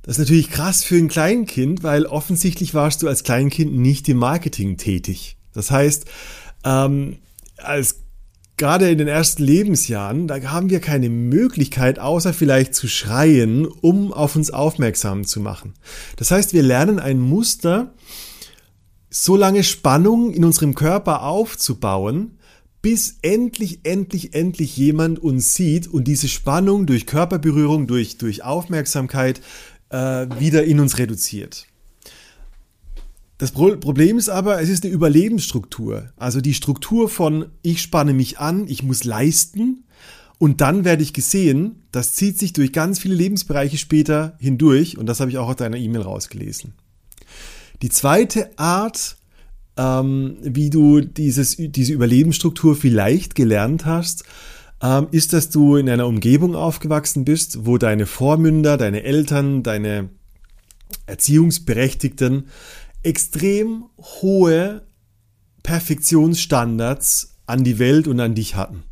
Das 0.02 0.16
ist 0.16 0.20
natürlich 0.20 0.50
krass 0.50 0.84
für 0.84 0.98
ein 0.98 1.08
Kleinkind, 1.08 1.84
weil 1.84 2.06
offensichtlich 2.06 2.74
warst 2.74 3.04
du 3.04 3.08
als 3.08 3.24
Kleinkind 3.24 3.74
nicht 3.74 4.10
im 4.10 4.18
Marketing 4.18 4.78
tätig. 4.78 5.38
Das 5.54 5.72
heißt, 5.72 6.06
ähm, 6.66 7.20
als 7.58 8.02
gerade 8.58 8.90
in 8.90 8.98
den 8.98 9.08
ersten 9.08 9.44
Lebensjahren, 9.44 10.28
da 10.28 10.42
haben 10.52 10.70
wir 10.70 10.82
keine 10.82 11.10
Möglichkeit, 11.10 11.98
außer 12.00 12.34
vielleicht 12.34 12.76
zu 12.76 12.88
schreien, 12.88 13.66
um 13.66 14.12
auf 14.12 14.36
uns 14.36 14.52
aufmerksam 14.52 15.26
zu 15.26 15.40
machen. 15.40 15.74
Das 16.18 16.32
heißt, 16.32 16.54
wir 16.54 16.64
lernen 16.64 17.00
ein 17.00 17.20
Muster, 17.20 17.94
so 19.12 19.36
lange 19.36 19.63
Spannung 19.63 20.32
in 20.32 20.46
unserem 20.46 20.74
Körper 20.74 21.24
aufzubauen, 21.24 22.38
bis 22.82 23.18
endlich, 23.22 23.82
endlich, 23.84 24.34
endlich 24.34 24.75
jemand 24.75 25.20
uns 25.20 25.53
sieht 25.53 25.88
und 25.88 26.06
diese 26.06 26.30
Spannung 26.30 26.88
durch 26.88 27.06
Körperberührung, 27.06 27.86
durch, 27.86 28.18
durch 28.18 28.44
Aufmerksamkeit 28.44 29.41
äh, 29.89 30.27
wieder 30.39 30.63
in 30.63 30.80
uns 30.80 30.98
reduziert. 30.98 31.68
Das 33.38 33.51
Problem 33.51 34.18
ist 34.18 34.30
aber, 34.30 34.62
es 34.62 34.70
ist 34.70 34.84
eine 34.84 34.94
Überlebensstruktur. 34.94 36.12
Also 36.15 36.41
die 36.41 36.53
Struktur 36.53 37.10
von 37.10 37.48
ich 37.63 37.82
spanne 37.82 38.13
mich 38.13 38.39
an, 38.39 38.68
ich 38.68 38.82
muss 38.82 39.03
leisten 39.03 39.84
und 40.38 40.62
dann 40.62 40.86
werde 40.86 41.03
ich 41.03 41.12
gesehen, 41.12 41.82
das 41.91 42.13
zieht 42.13 42.39
sich 42.39 42.53
durch 42.53 42.72
ganz 42.72 43.00
viele 43.00 43.15
Lebensbereiche 43.15 43.77
später 43.77 44.38
hindurch 44.39 44.98
und 44.98 45.06
das 45.08 45.20
habe 45.20 45.32
ich 45.32 45.38
auch 45.38 45.50
aus 45.50 45.56
deiner 45.58 45.77
E-Mail 45.77 46.01
rausgelesen. 46.01 46.74
Die 47.82 47.90
zweite 47.90 48.58
Art, 48.58 49.18
ähm, 49.78 50.38
wie 50.42 50.70
du 50.70 51.02
dieses, 51.02 51.56
diese 51.58 51.94
Überlebensstruktur 51.94 52.76
vielleicht 52.76 53.34
gelernt 53.34 53.86
hast, 53.86 54.24
ähm, 54.82 55.08
ist, 55.12 55.34
dass 55.34 55.50
du 55.50 55.78
in 55.78 55.90
einer 55.90 56.08
Umgebung 56.08 56.56
aufgewachsen 56.56 57.26
bist, 57.26 57.66
wo 57.66 57.78
deine 57.78 58.06
Vormünder, 58.06 58.78
deine 58.78 59.04
Eltern, 59.04 59.64
deine 59.64 60.10
Erziehungsberechtigten 61.06 62.48
extrem 63.04 63.86
hohe 63.98 64.84
Perfektionsstandards 65.64 67.38
an 67.46 67.64
die 67.64 67.80
Welt 67.80 68.08
und 68.08 68.20
an 68.20 68.36
dich 68.36 68.56
hatten. 68.56 68.84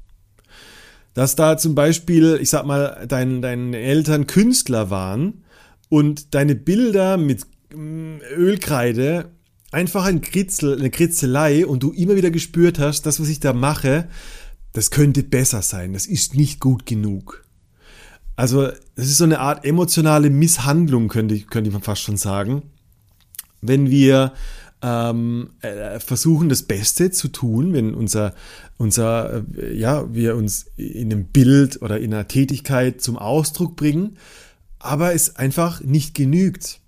Dass 1.13 1.35
da 1.35 1.57
zum 1.57 1.75
Beispiel, 1.75 2.39
ich 2.41 2.49
sag 2.49 2.65
mal, 2.65 3.05
dein, 3.07 3.41
deine 3.41 3.77
Eltern 3.77 4.27
Künstler 4.27 4.89
waren 4.89 5.43
und 5.89 6.33
deine 6.33 6.55
Bilder 6.55 7.17
mit 7.17 7.45
Ölkreide 7.71 9.31
einfach 9.71 10.05
ein 10.05 10.21
Kritzel, 10.21 10.77
eine 10.77 10.89
Kritzelei 10.89 11.65
und 11.65 11.83
du 11.83 11.91
immer 11.91 12.15
wieder 12.15 12.31
gespürt 12.31 12.79
hast, 12.79 13.05
das, 13.05 13.19
was 13.19 13.29
ich 13.29 13.39
da 13.39 13.53
mache, 13.53 14.07
das 14.73 14.91
könnte 14.91 15.23
besser 15.23 15.61
sein, 15.61 15.93
das 15.93 16.05
ist 16.05 16.35
nicht 16.35 16.59
gut 16.59 16.85
genug. 16.85 17.45
Also, 18.35 18.67
das 18.95 19.07
ist 19.07 19.17
so 19.17 19.25
eine 19.25 19.39
Art 19.39 19.65
emotionale 19.65 20.29
Misshandlung, 20.29 21.09
könnte, 21.09 21.39
könnte 21.41 21.71
man 21.71 21.81
fast 21.81 22.01
schon 22.01 22.17
sagen 22.17 22.63
wenn 23.61 23.89
wir 23.89 24.33
ähm, 24.81 25.51
äh, 25.61 25.99
versuchen, 25.99 26.49
das 26.49 26.63
Beste 26.63 27.11
zu 27.11 27.27
tun, 27.27 27.73
wenn 27.73 27.93
unser, 27.93 28.33
unser, 28.77 29.43
äh, 29.57 29.75
ja, 29.75 30.13
wir 30.13 30.35
uns 30.35 30.67
in 30.77 31.11
einem 31.11 31.25
Bild 31.25 31.81
oder 31.81 31.99
in 31.99 32.13
einer 32.13 32.27
Tätigkeit 32.27 33.01
zum 33.01 33.17
Ausdruck 33.17 33.75
bringen, 33.75 34.17
aber 34.79 35.13
es 35.13 35.35
einfach 35.35 35.81
nicht 35.81 36.15
genügt. 36.15 36.79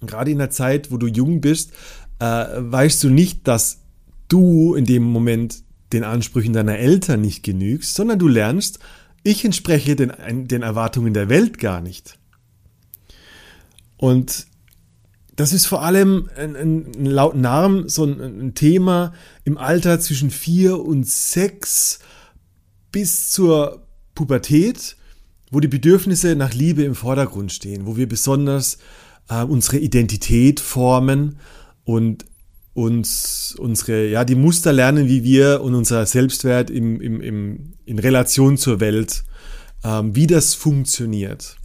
Gerade 0.00 0.30
in 0.30 0.38
der 0.38 0.50
Zeit, 0.50 0.90
wo 0.90 0.96
du 0.96 1.06
jung 1.06 1.40
bist, 1.40 1.72
äh, 2.18 2.24
weißt 2.24 3.02
du 3.04 3.10
nicht, 3.10 3.46
dass 3.48 3.80
du 4.28 4.74
in 4.74 4.84
dem 4.84 5.02
Moment 5.02 5.62
den 5.92 6.04
Ansprüchen 6.04 6.52
deiner 6.52 6.78
Eltern 6.78 7.20
nicht 7.20 7.42
genügst, 7.42 7.94
sondern 7.94 8.18
du 8.18 8.28
lernst, 8.28 8.78
ich 9.22 9.44
entspreche 9.44 9.96
den, 9.96 10.12
den 10.48 10.62
Erwartungen 10.62 11.14
der 11.14 11.28
Welt 11.28 11.58
gar 11.58 11.80
nicht. 11.80 12.18
Und 13.96 14.46
das 15.38 15.52
ist 15.52 15.66
vor 15.66 15.82
allem 15.82 16.28
ein, 16.36 16.56
ein, 16.56 17.04
laut 17.04 17.36
Namen 17.36 17.88
so 17.88 18.04
ein, 18.04 18.20
ein, 18.20 18.54
Thema 18.54 19.12
im 19.44 19.56
Alter 19.56 20.00
zwischen 20.00 20.30
vier 20.30 20.80
und 20.80 21.06
sechs 21.06 22.00
bis 22.90 23.30
zur 23.30 23.86
Pubertät, 24.14 24.96
wo 25.50 25.60
die 25.60 25.68
Bedürfnisse 25.68 26.34
nach 26.34 26.54
Liebe 26.54 26.82
im 26.82 26.94
Vordergrund 26.94 27.52
stehen, 27.52 27.86
wo 27.86 27.96
wir 27.96 28.08
besonders 28.08 28.78
äh, 29.28 29.42
unsere 29.42 29.78
Identität 29.78 30.60
formen 30.60 31.38
und 31.84 32.24
uns 32.74 33.56
unsere, 33.58 34.06
ja, 34.08 34.24
die 34.24 34.36
Muster 34.36 34.72
lernen, 34.72 35.08
wie 35.08 35.24
wir 35.24 35.62
und 35.62 35.74
unser 35.74 36.06
Selbstwert 36.06 36.70
im, 36.70 37.00
im, 37.00 37.20
im, 37.20 37.72
in 37.84 37.98
Relation 37.98 38.56
zur 38.56 38.78
Welt, 38.78 39.24
ähm, 39.82 40.14
wie 40.14 40.28
das 40.28 40.54
funktioniert. 40.54 41.56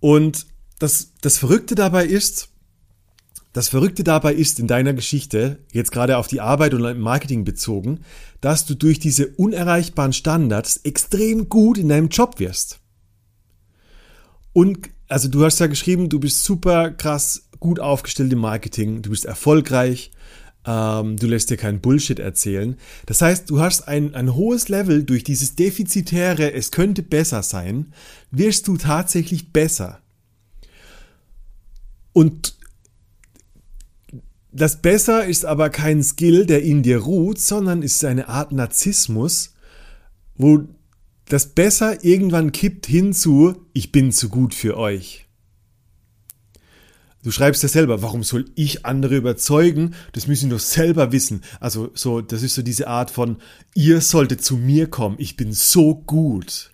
Und 0.00 0.46
das, 0.78 1.12
das 1.20 1.38
Verrückte 1.38 1.74
dabei 1.74 2.06
ist, 2.06 2.48
das 3.52 3.70
Verrückte 3.70 4.04
dabei 4.04 4.34
ist 4.34 4.60
in 4.60 4.66
deiner 4.66 4.92
Geschichte, 4.92 5.58
jetzt 5.72 5.90
gerade 5.90 6.18
auf 6.18 6.26
die 6.26 6.42
Arbeit 6.42 6.74
und 6.74 6.98
Marketing 6.98 7.44
bezogen, 7.44 8.00
dass 8.42 8.66
du 8.66 8.74
durch 8.74 8.98
diese 8.98 9.28
unerreichbaren 9.28 10.12
Standards 10.12 10.78
extrem 10.78 11.48
gut 11.48 11.78
in 11.78 11.88
deinem 11.88 12.08
Job 12.08 12.38
wirst. 12.38 12.80
Und 14.52 14.90
also 15.08 15.28
du 15.28 15.44
hast 15.44 15.58
ja 15.60 15.66
geschrieben, 15.66 16.08
du 16.08 16.20
bist 16.20 16.44
super 16.44 16.90
krass 16.90 17.48
gut 17.60 17.80
aufgestellt 17.80 18.32
im 18.32 18.40
Marketing, 18.40 19.02
du 19.02 19.10
bist 19.10 19.24
erfolgreich, 19.24 20.10
ähm, 20.66 21.16
du 21.16 21.26
lässt 21.26 21.50
dir 21.50 21.56
keinen 21.56 21.80
Bullshit 21.80 22.18
erzählen. 22.18 22.76
Das 23.06 23.22
heißt, 23.22 23.48
du 23.48 23.60
hast 23.60 23.88
ein, 23.88 24.14
ein 24.14 24.34
hohes 24.34 24.68
Level 24.68 25.04
durch 25.04 25.24
dieses 25.24 25.54
defizitäre, 25.54 26.52
es 26.52 26.70
könnte 26.70 27.02
besser 27.02 27.42
sein, 27.42 27.92
wirst 28.30 28.68
du 28.68 28.76
tatsächlich 28.76 29.52
besser. 29.52 30.00
Und 32.12 32.56
das 34.52 34.80
Besser 34.80 35.26
ist 35.26 35.44
aber 35.44 35.68
kein 35.68 36.02
Skill, 36.02 36.46
der 36.46 36.62
in 36.62 36.82
dir 36.82 37.00
ruht, 37.00 37.38
sondern 37.38 37.82
ist 37.82 38.02
eine 38.06 38.28
Art 38.28 38.52
Narzissmus, 38.52 39.52
wo 40.34 40.66
das 41.28 41.46
Besser 41.48 42.04
irgendwann 42.04 42.52
kippt 42.52 42.86
hinzu, 42.86 43.66
ich 43.72 43.92
bin 43.92 44.12
zu 44.12 44.28
gut 44.28 44.54
für 44.54 44.76
euch. 44.76 45.26
Du 47.22 47.32
schreibst 47.32 47.64
ja 47.64 47.68
selber, 47.68 48.02
warum 48.02 48.22
soll 48.22 48.44
ich 48.54 48.86
andere 48.86 49.16
überzeugen? 49.16 49.96
Das 50.12 50.28
müssen 50.28 50.48
doch 50.48 50.60
selber 50.60 51.10
wissen. 51.10 51.42
Also 51.58 51.90
so, 51.92 52.20
das 52.20 52.44
ist 52.44 52.54
so 52.54 52.62
diese 52.62 52.86
Art 52.86 53.10
von, 53.10 53.38
ihr 53.74 54.00
solltet 54.00 54.44
zu 54.44 54.56
mir 54.56 54.86
kommen, 54.86 55.16
ich 55.18 55.36
bin 55.36 55.52
so 55.52 55.96
gut. 55.96 56.70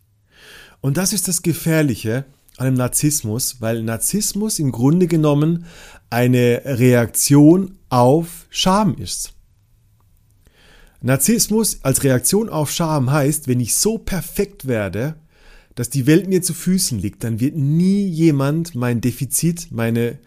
Und 0.83 0.99
das 0.99 1.15
ist 1.15 1.27
das 1.27 1.41
Gefährliche 1.41 2.27
an 2.59 2.67
dem 2.67 2.75
Narzissmus, 2.75 3.63
weil 3.63 3.83
Narzissmus 3.83 4.59
im 4.59 4.73
Grunde 4.73 5.07
genommen 5.07 5.65
eine 6.11 6.61
Reaktion 6.67 7.79
auf 7.89 8.47
Scham 8.51 8.97
ist. 8.99 9.33
Narzissmus 11.03 11.81
als 11.83 12.05
Reaktion 12.05 12.49
auf 12.49 12.71
Scham 12.71 13.11
heißt, 13.11 13.49
wenn 13.49 13.61
ich 13.61 13.75
so 13.75 13.99
perfekt 13.99 14.67
werde, 14.67 15.17
dass 15.75 15.91
die 15.91 16.07
Welt 16.07 16.29
mir 16.29 16.43
zu 16.43 16.55
Füßen 16.55 16.99
liegt, 16.99 17.25
dann 17.25 17.41
wird 17.41 17.57
nie 17.57 18.07
jemand 18.07 18.75
mein 18.75 19.01
Defizit, 19.01 19.69
meine 19.71 20.19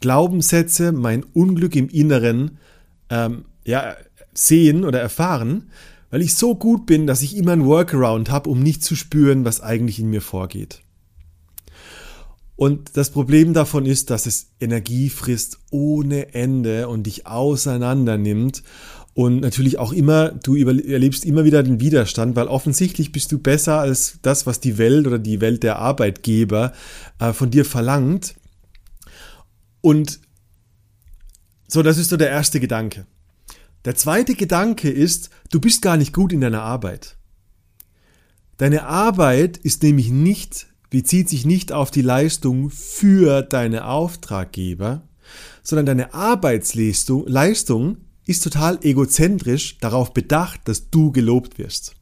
Glaubenssätze, 0.00 0.92
mein 0.92 1.24
Unglück 1.24 1.74
im 1.74 1.88
Inneren 1.88 2.58
ähm, 3.08 3.44
ja, 3.64 3.96
sehen 4.32 4.84
oder 4.84 5.00
erfahren, 5.00 5.70
weil 6.10 6.22
ich 6.22 6.34
so 6.34 6.54
gut 6.54 6.86
bin, 6.86 7.06
dass 7.06 7.22
ich 7.22 7.36
immer 7.36 7.52
ein 7.52 7.64
Workaround 7.64 8.30
habe, 8.30 8.50
um 8.50 8.62
nicht 8.62 8.84
zu 8.84 8.94
spüren, 8.96 9.44
was 9.44 9.60
eigentlich 9.60 9.98
in 9.98 10.10
mir 10.10 10.22
vorgeht. 10.22 10.82
Und 12.56 12.98
das 12.98 13.10
Problem 13.10 13.54
davon 13.54 13.86
ist, 13.86 14.10
dass 14.10 14.26
es 14.26 14.48
Energie 14.60 15.08
frisst 15.08 15.60
ohne 15.70 16.34
Ende 16.34 16.88
und 16.88 17.04
dich 17.04 17.26
auseinander 17.26 18.18
nimmt 18.18 18.62
und 19.20 19.40
natürlich 19.40 19.76
auch 19.76 19.92
immer, 19.92 20.30
du 20.30 20.56
erlebst 20.56 21.26
immer 21.26 21.44
wieder 21.44 21.62
den 21.62 21.78
Widerstand, 21.78 22.36
weil 22.36 22.46
offensichtlich 22.46 23.12
bist 23.12 23.30
du 23.30 23.38
besser 23.38 23.78
als 23.78 24.18
das, 24.22 24.46
was 24.46 24.60
die 24.60 24.78
Welt 24.78 25.06
oder 25.06 25.18
die 25.18 25.42
Welt 25.42 25.62
der 25.62 25.78
Arbeitgeber 25.78 26.72
äh, 27.18 27.34
von 27.34 27.50
dir 27.50 27.66
verlangt. 27.66 28.34
Und 29.82 30.20
so, 31.68 31.82
das 31.82 31.98
ist 31.98 32.08
so 32.08 32.16
der 32.16 32.30
erste 32.30 32.60
Gedanke. 32.60 33.04
Der 33.84 33.94
zweite 33.94 34.34
Gedanke 34.34 34.88
ist, 34.88 35.28
du 35.50 35.60
bist 35.60 35.82
gar 35.82 35.98
nicht 35.98 36.14
gut 36.14 36.32
in 36.32 36.40
deiner 36.40 36.62
Arbeit. 36.62 37.18
Deine 38.56 38.86
Arbeit 38.86 39.58
ist 39.58 39.82
nämlich 39.82 40.08
nicht, 40.08 40.66
bezieht 40.88 41.28
sich 41.28 41.44
nicht 41.44 41.72
auf 41.72 41.90
die 41.90 42.00
Leistung 42.00 42.70
für 42.70 43.42
deine 43.42 43.84
Auftraggeber, 43.84 45.06
sondern 45.62 45.84
deine 45.84 46.14
Arbeitsleistung 46.14 47.26
Leistung 47.26 47.98
ist 48.30 48.44
total 48.44 48.78
egozentrisch 48.82 49.78
darauf 49.78 50.14
bedacht, 50.14 50.60
dass 50.64 50.90
du 50.90 51.10
gelobt 51.10 51.58
wirst. 51.58 51.96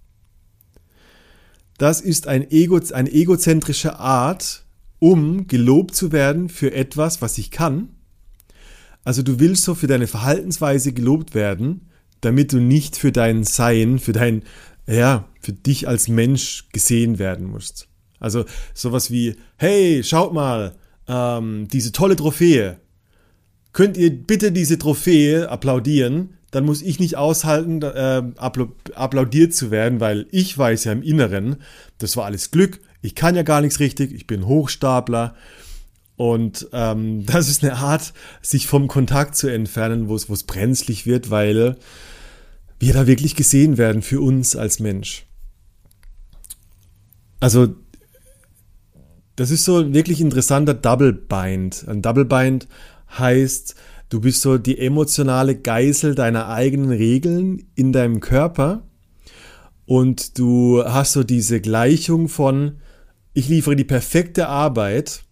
Das 1.78 2.00
ist 2.00 2.26
ein 2.26 2.50
Ego, 2.50 2.80
eine 2.92 3.10
egozentrische 3.10 3.98
Art, 3.98 4.64
um 4.98 5.46
gelobt 5.46 5.94
zu 5.94 6.12
werden 6.12 6.48
für 6.48 6.74
etwas, 6.74 7.22
was 7.22 7.38
ich 7.38 7.50
kann. 7.50 7.88
Also 9.04 9.22
du 9.22 9.40
willst 9.40 9.64
so 9.64 9.74
für 9.74 9.86
deine 9.86 10.06
Verhaltensweise 10.06 10.92
gelobt 10.92 11.34
werden, 11.34 11.88
damit 12.20 12.52
du 12.52 12.58
nicht 12.58 12.96
für 12.96 13.12
dein 13.12 13.44
Sein, 13.44 13.98
für 13.98 14.12
dein, 14.12 14.42
ja, 14.86 15.28
für 15.40 15.52
dich 15.52 15.88
als 15.88 16.08
Mensch 16.08 16.68
gesehen 16.72 17.18
werden 17.18 17.46
musst. 17.46 17.88
Also 18.18 18.44
sowas 18.74 19.10
wie, 19.10 19.36
hey, 19.56 20.02
schaut 20.02 20.34
mal, 20.34 20.74
ähm, 21.06 21.68
diese 21.68 21.92
tolle 21.92 22.16
Trophäe. 22.16 22.80
Könnt 23.78 23.96
ihr 23.96 24.10
bitte 24.10 24.50
diese 24.50 24.76
Trophäe 24.76 25.48
applaudieren? 25.48 26.30
Dann 26.50 26.64
muss 26.64 26.82
ich 26.82 26.98
nicht 26.98 27.16
aushalten, 27.16 27.80
äh, 27.82 28.24
applaudiert 28.36 29.54
zu 29.54 29.70
werden, 29.70 30.00
weil 30.00 30.26
ich 30.32 30.58
weiß 30.58 30.82
ja 30.82 30.90
im 30.90 31.04
Inneren, 31.04 31.58
das 31.98 32.16
war 32.16 32.24
alles 32.24 32.50
Glück, 32.50 32.80
ich 33.02 33.14
kann 33.14 33.36
ja 33.36 33.44
gar 33.44 33.60
nichts 33.60 33.78
richtig, 33.78 34.12
ich 34.12 34.26
bin 34.26 34.48
Hochstapler. 34.48 35.36
Und 36.16 36.66
ähm, 36.72 37.24
das 37.26 37.48
ist 37.48 37.62
eine 37.62 37.74
Art, 37.74 38.14
sich 38.42 38.66
vom 38.66 38.88
Kontakt 38.88 39.36
zu 39.36 39.46
entfernen, 39.46 40.08
wo 40.08 40.16
es, 40.16 40.42
brenzlig 40.42 41.06
wird, 41.06 41.30
weil 41.30 41.76
wir 42.80 42.92
da 42.94 43.06
wirklich 43.06 43.36
gesehen 43.36 43.78
werden 43.78 44.02
für 44.02 44.20
uns 44.20 44.56
als 44.56 44.80
Mensch. 44.80 45.24
Also, 47.38 47.76
das 49.36 49.52
ist 49.52 49.64
so 49.64 49.78
ein 49.78 49.94
wirklich 49.94 50.20
interessanter 50.20 50.74
Double 50.74 51.12
Bind. 51.12 51.84
Ein 51.86 52.02
Double 52.02 52.24
Bind 52.24 52.66
heißt, 53.16 53.74
du 54.08 54.20
bist 54.20 54.42
so 54.42 54.58
die 54.58 54.78
emotionale 54.78 55.56
Geißel 55.56 56.14
deiner 56.14 56.48
eigenen 56.48 56.90
Regeln 56.90 57.66
in 57.74 57.92
deinem 57.92 58.20
Körper 58.20 58.82
und 59.86 60.38
du 60.38 60.84
hast 60.84 61.12
so 61.12 61.24
diese 61.24 61.60
Gleichung 61.60 62.28
von, 62.28 62.80
ich 63.32 63.48
liefere 63.48 63.76
die 63.76 63.84
perfekte 63.84 64.48
Arbeit, 64.48 65.22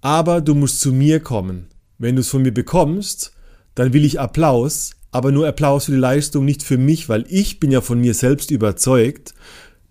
aber 0.00 0.40
du 0.40 0.54
musst 0.54 0.80
zu 0.80 0.92
mir 0.92 1.20
kommen. 1.20 1.68
Wenn 1.98 2.16
du 2.16 2.22
es 2.22 2.28
von 2.28 2.42
mir 2.42 2.54
bekommst, 2.54 3.32
dann 3.74 3.92
will 3.92 4.04
ich 4.06 4.20
Applaus, 4.20 4.92
aber 5.10 5.32
nur 5.32 5.46
Applaus 5.46 5.84
für 5.86 5.92
die 5.92 5.98
Leistung, 5.98 6.44
nicht 6.44 6.62
für 6.62 6.78
mich, 6.78 7.08
weil 7.08 7.26
ich 7.28 7.60
bin 7.60 7.70
ja 7.70 7.80
von 7.80 8.00
mir 8.00 8.14
selbst 8.14 8.50
überzeugt, 8.50 9.34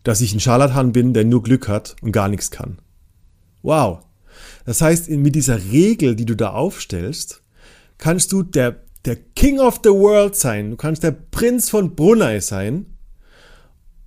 dass 0.03 0.21
ich 0.21 0.33
ein 0.33 0.39
Scharlatan 0.39 0.91
bin, 0.91 1.13
der 1.13 1.25
nur 1.25 1.43
Glück 1.43 1.67
hat 1.67 1.95
und 2.01 2.11
gar 2.11 2.29
nichts 2.29 2.51
kann. 2.51 2.79
Wow. 3.61 3.99
Das 4.65 4.81
heißt, 4.81 5.09
mit 5.09 5.35
dieser 5.35 5.71
Regel, 5.71 6.15
die 6.15 6.25
du 6.25 6.35
da 6.35 6.51
aufstellst, 6.51 7.41
kannst 7.97 8.31
du 8.31 8.43
der, 8.43 8.83
der 9.05 9.15
King 9.15 9.59
of 9.59 9.79
the 9.83 9.89
World 9.89 10.35
sein. 10.35 10.71
Du 10.71 10.77
kannst 10.77 11.03
der 11.03 11.11
Prinz 11.11 11.69
von 11.69 11.95
Brunei 11.95 12.39
sein 12.39 12.85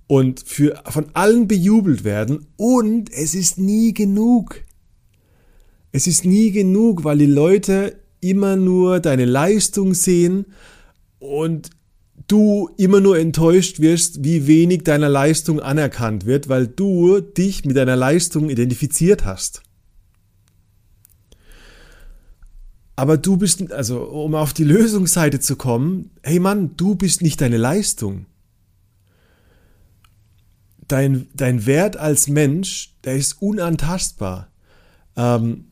und 0.07 0.41
für, 0.45 0.81
von 0.85 1.07
allen 1.13 1.47
bejubelt 1.47 2.03
werden 2.03 2.47
und 2.57 3.11
es 3.11 3.33
ist 3.33 3.57
nie 3.57 3.93
genug. 3.93 4.61
Es 5.91 6.07
ist 6.07 6.25
nie 6.25 6.51
genug, 6.51 7.03
weil 7.03 7.17
die 7.17 7.25
Leute 7.25 7.95
immer 8.19 8.55
nur 8.55 8.99
deine 8.99 9.25
Leistung 9.25 9.93
sehen 9.93 10.45
und 11.19 11.69
du 12.27 12.69
immer 12.77 12.99
nur 12.99 13.17
enttäuscht 13.17 13.79
wirst, 13.79 14.23
wie 14.23 14.47
wenig 14.47 14.83
deiner 14.83 15.09
Leistung 15.09 15.59
anerkannt 15.59 16.25
wird, 16.25 16.47
weil 16.47 16.67
du 16.67 17.19
dich 17.19 17.65
mit 17.65 17.75
deiner 17.75 17.95
Leistung 17.95 18.49
identifiziert 18.49 19.25
hast. 19.25 19.62
Aber 22.95 23.17
du 23.17 23.37
bist, 23.37 23.71
also 23.71 24.03
um 24.03 24.35
auf 24.35 24.53
die 24.53 24.63
Lösungsseite 24.63 25.39
zu 25.39 25.55
kommen, 25.55 26.11
hey 26.21 26.39
Mann, 26.39 26.77
du 26.77 26.95
bist 26.95 27.21
nicht 27.21 27.41
deine 27.41 27.57
Leistung 27.57 28.27
dein, 30.87 31.27
dein 31.33 31.65
Wert 31.65 31.97
als 31.97 32.27
Mensch, 32.27 32.93
der 33.03 33.15
ist 33.15 33.41
unantastbar. 33.41 34.49
Ähm, 35.15 35.65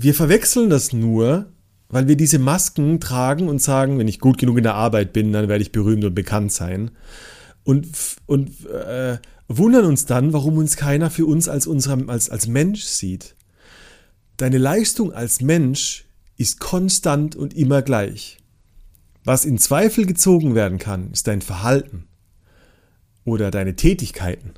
wir 0.00 0.14
verwechseln 0.14 0.70
das 0.70 0.92
nur, 0.92 1.46
weil 1.88 2.08
wir 2.08 2.16
diese 2.16 2.38
Masken 2.38 3.00
tragen 3.00 3.48
und 3.48 3.62
sagen, 3.62 3.98
wenn 3.98 4.08
ich 4.08 4.18
gut 4.18 4.38
genug 4.38 4.58
in 4.58 4.64
der 4.64 4.74
Arbeit 4.74 5.12
bin, 5.12 5.32
dann 5.32 5.48
werde 5.48 5.62
ich 5.62 5.72
berühmt 5.72 6.04
und 6.04 6.14
bekannt 6.14 6.52
sein. 6.52 6.90
Und, 7.62 7.88
und 8.26 8.66
äh, 8.66 9.18
wundern 9.48 9.84
uns 9.84 10.06
dann, 10.06 10.32
warum 10.32 10.58
uns 10.58 10.76
keiner 10.76 11.10
für 11.10 11.26
uns 11.26 11.48
als, 11.48 11.66
unserem, 11.66 12.10
als, 12.10 12.30
als 12.30 12.46
Mensch 12.46 12.82
sieht. 12.82 13.36
Deine 14.36 14.58
Leistung 14.58 15.12
als 15.12 15.40
Mensch 15.40 16.06
ist 16.36 16.58
konstant 16.58 17.36
und 17.36 17.54
immer 17.54 17.82
gleich. 17.82 18.38
Was 19.24 19.44
in 19.44 19.58
Zweifel 19.58 20.06
gezogen 20.06 20.54
werden 20.54 20.78
kann, 20.78 21.12
ist 21.12 21.26
dein 21.28 21.40
Verhalten 21.40 22.06
oder 23.24 23.50
deine 23.50 23.76
Tätigkeiten. 23.76 24.54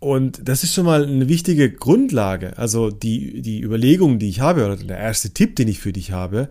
Und 0.00 0.48
das 0.48 0.64
ist 0.64 0.74
schon 0.74 0.84
mal 0.84 1.06
eine 1.06 1.28
wichtige 1.28 1.70
Grundlage. 1.70 2.58
Also 2.58 2.90
die, 2.90 3.42
die 3.42 3.62
Überlegung, 3.62 4.18
die 4.18 4.28
ich 4.28 4.40
habe, 4.40 4.64
oder 4.66 4.76
der 4.76 4.98
erste 4.98 5.30
Tipp, 5.30 5.56
den 5.56 5.68
ich 5.68 5.78
für 5.78 5.92
dich 5.92 6.10
habe, 6.12 6.48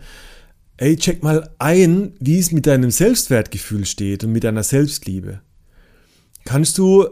ey, 0.77 0.95
check 0.95 1.23
mal 1.23 1.49
ein, 1.59 2.13
wie 2.19 2.39
es 2.39 2.51
mit 2.51 2.65
deinem 2.65 2.89
Selbstwertgefühl 2.89 3.85
steht 3.85 4.23
und 4.23 4.31
mit 4.31 4.43
deiner 4.43 4.63
Selbstliebe. 4.63 5.41
Kannst 6.45 6.77
du 6.77 7.07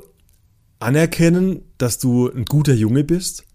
anerkennen, 0.80 1.62
dass 1.78 2.00
du 2.00 2.30
ein 2.32 2.46
guter 2.46 2.74
Junge 2.74 3.04
bist? 3.04 3.46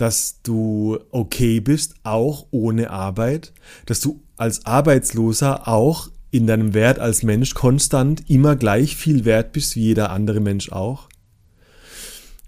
Dass 0.00 0.40
du 0.42 0.98
okay 1.10 1.60
bist, 1.60 1.94
auch 2.04 2.46
ohne 2.52 2.88
Arbeit? 2.88 3.52
Dass 3.84 4.00
du 4.00 4.22
als 4.38 4.64
Arbeitsloser 4.64 5.68
auch 5.68 6.08
in 6.30 6.46
deinem 6.46 6.72
Wert 6.72 6.98
als 6.98 7.22
Mensch 7.22 7.52
konstant 7.52 8.30
immer 8.30 8.56
gleich 8.56 8.96
viel 8.96 9.26
wert 9.26 9.52
bist 9.52 9.76
wie 9.76 9.82
jeder 9.82 10.10
andere 10.10 10.40
Mensch 10.40 10.72
auch. 10.72 11.10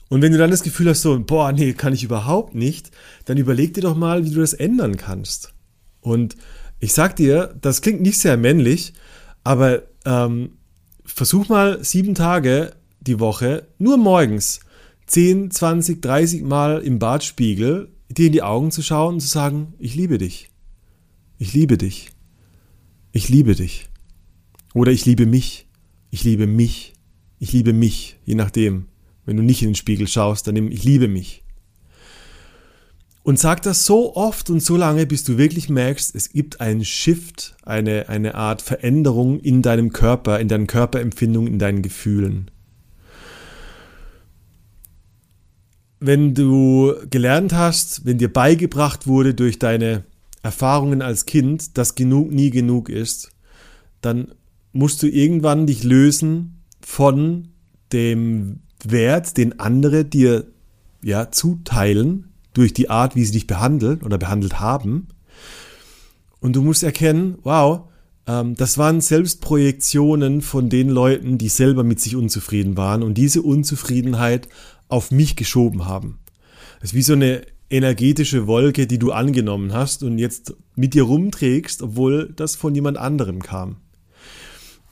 Und 0.09 0.23
wenn 0.23 0.33
du 0.33 0.39
dann 0.39 0.51
das 0.51 0.63
Gefühl 0.63 0.89
hast, 0.89 1.03
so, 1.03 1.21
boah, 1.21 1.53
nee, 1.53 1.75
kann 1.75 1.93
ich 1.93 2.05
überhaupt 2.05 2.55
nicht, 2.55 2.91
dann 3.27 3.37
überleg 3.37 3.75
dir 3.75 3.83
doch 3.83 3.97
mal, 3.97 4.25
wie 4.25 4.31
du 4.31 4.41
das 4.41 4.55
ändern 4.55 4.97
kannst. 4.97 5.53
Und 6.01 6.37
ich 6.81 6.95
sag 6.95 7.17
dir, 7.17 7.55
das 7.61 7.83
klingt 7.83 8.01
nicht 8.01 8.19
sehr 8.19 8.39
männlich, 8.39 8.95
aber 9.45 9.83
ähm, 10.07 10.53
versuch 11.05 11.51
mal 11.51 11.85
sieben 11.85 12.15
Tage 12.15 12.73
die 13.01 13.21
Woche, 13.21 13.67
nur 13.79 13.99
morgens, 13.99 14.61
10, 15.07 15.51
20, 15.51 16.01
30 16.01 16.43
Mal 16.43 16.81
im 16.81 16.99
Badspiegel 16.99 17.89
dir 18.09 18.27
in 18.27 18.33
die 18.33 18.43
Augen 18.43 18.71
zu 18.71 18.83
schauen 18.83 19.15
und 19.15 19.21
zu 19.21 19.29
sagen, 19.29 19.75
ich 19.79 19.95
liebe 19.95 20.19
dich. 20.19 20.51
Ich 21.39 21.55
liebe 21.55 21.79
dich 21.79 22.13
ich 23.13 23.29
liebe 23.29 23.55
dich. 23.55 23.89
Oder 24.75 24.91
ich 24.91 25.05
liebe 25.05 25.27
mich. 25.27 25.67
Ich 26.11 26.25
liebe 26.25 26.47
mich. 26.47 26.95
Ich 27.39 27.53
liebe 27.53 27.73
mich, 27.73 28.19
je 28.25 28.35
nachdem. 28.35 28.87
Wenn 29.25 29.37
du 29.37 29.43
nicht 29.43 29.63
in 29.63 29.71
den 29.71 29.75
Spiegel 29.75 30.09
schaust, 30.09 30.47
dann 30.47 30.55
nimm 30.55 30.71
ich 30.71 30.85
liebe 30.85 31.09
mich. 31.09 31.45
Und 33.23 33.39
sag 33.39 33.63
das 33.63 33.87
so 33.87 34.17
oft 34.17 34.51
und 34.51 34.61
so 34.61 34.77
lange, 34.77 35.07
bis 35.07 35.23
du 35.23 35.39
wirklich 35.39 35.69
merkst, 35.69 36.15
es 36.15 36.31
gibt 36.31 36.61
einen 36.61 36.85
Shift, 36.85 37.55
eine, 37.63 38.09
eine 38.09 38.35
Art 38.35 38.63
Veränderung 38.63 39.39
in 39.39 39.63
deinem 39.63 39.93
Körper, 39.93 40.41
in 40.41 40.49
deinen 40.49 40.67
Körperempfindungen, 40.67 41.53
in 41.53 41.59
deinen 41.61 41.83
Gefühlen. 41.83 42.51
Wenn 46.05 46.35
du 46.35 46.95
gelernt 47.11 47.53
hast, 47.53 48.05
wenn 48.05 48.19
dir 48.19 48.33
beigebracht 48.33 49.07
wurde 49.07 49.35
durch 49.35 49.59
deine 49.59 50.05
Erfahrungen 50.43 51.01
als 51.01 51.27
Kind, 51.27 51.79
dass 51.79 51.95
genug 51.95 52.33
nie 52.33 52.51
genug 52.51 52.89
ist, 52.89 53.31
dann 54.01 54.33
musst 54.73 55.03
du 55.03 55.09
irgendwann 55.09 55.67
dich 55.67 55.85
lösen 55.85 56.63
von 56.81 57.49
dem 57.93 58.61
Wert, 58.85 59.37
den 59.37 59.61
andere 59.61 60.05
dir 60.05 60.47
ja 61.05 61.31
zuteilen 61.31 62.33
durch 62.53 62.73
die 62.73 62.91
Art, 62.91 63.15
wie 63.15 63.25
sie 63.25 63.33
dich 63.33 63.47
behandeln 63.47 64.03
oder 64.03 64.19
behandelt 64.19 64.59
haben. 64.59 65.09
Und 66.41 66.57
du 66.57 66.63
musst 66.63 66.83
erkennen, 66.83 67.39
wow, 67.45 67.83
ähm, 68.27 68.55
das 68.55 68.79
waren 68.79 69.01
Selbstprojektionen 69.01 70.43
von 70.43 70.69
den 70.69 70.89
Leuten, 70.89 71.39
die 71.39 71.49
selber 71.49 71.85
mit 71.85 72.01
sich 72.01 72.17
unzufrieden 72.17 72.77
waren 72.77 73.03
und 73.03 73.15
diese 73.15 73.43
Unzufriedenheit 73.43 74.49
auf 74.93 75.11
mich 75.11 75.37
geschoben 75.37 75.87
haben. 75.87 76.19
Das 76.81 76.91
ist 76.91 76.95
wie 76.95 77.03
so 77.03 77.15
eine 77.15 77.43
energetische 77.71 78.47
Wolke, 78.47 78.87
die 78.87 78.99
du 78.99 79.11
angenommen 79.11 79.73
hast 79.73 80.03
und 80.03 80.19
jetzt 80.19 80.55
mit 80.77 80.93
dir 80.93 81.05
rumträgst, 81.05 81.81
obwohl 81.81 82.31
das 82.37 82.57
von 82.57 82.75
jemand 82.75 82.99
anderem 82.99 83.43
kam. 83.43 83.77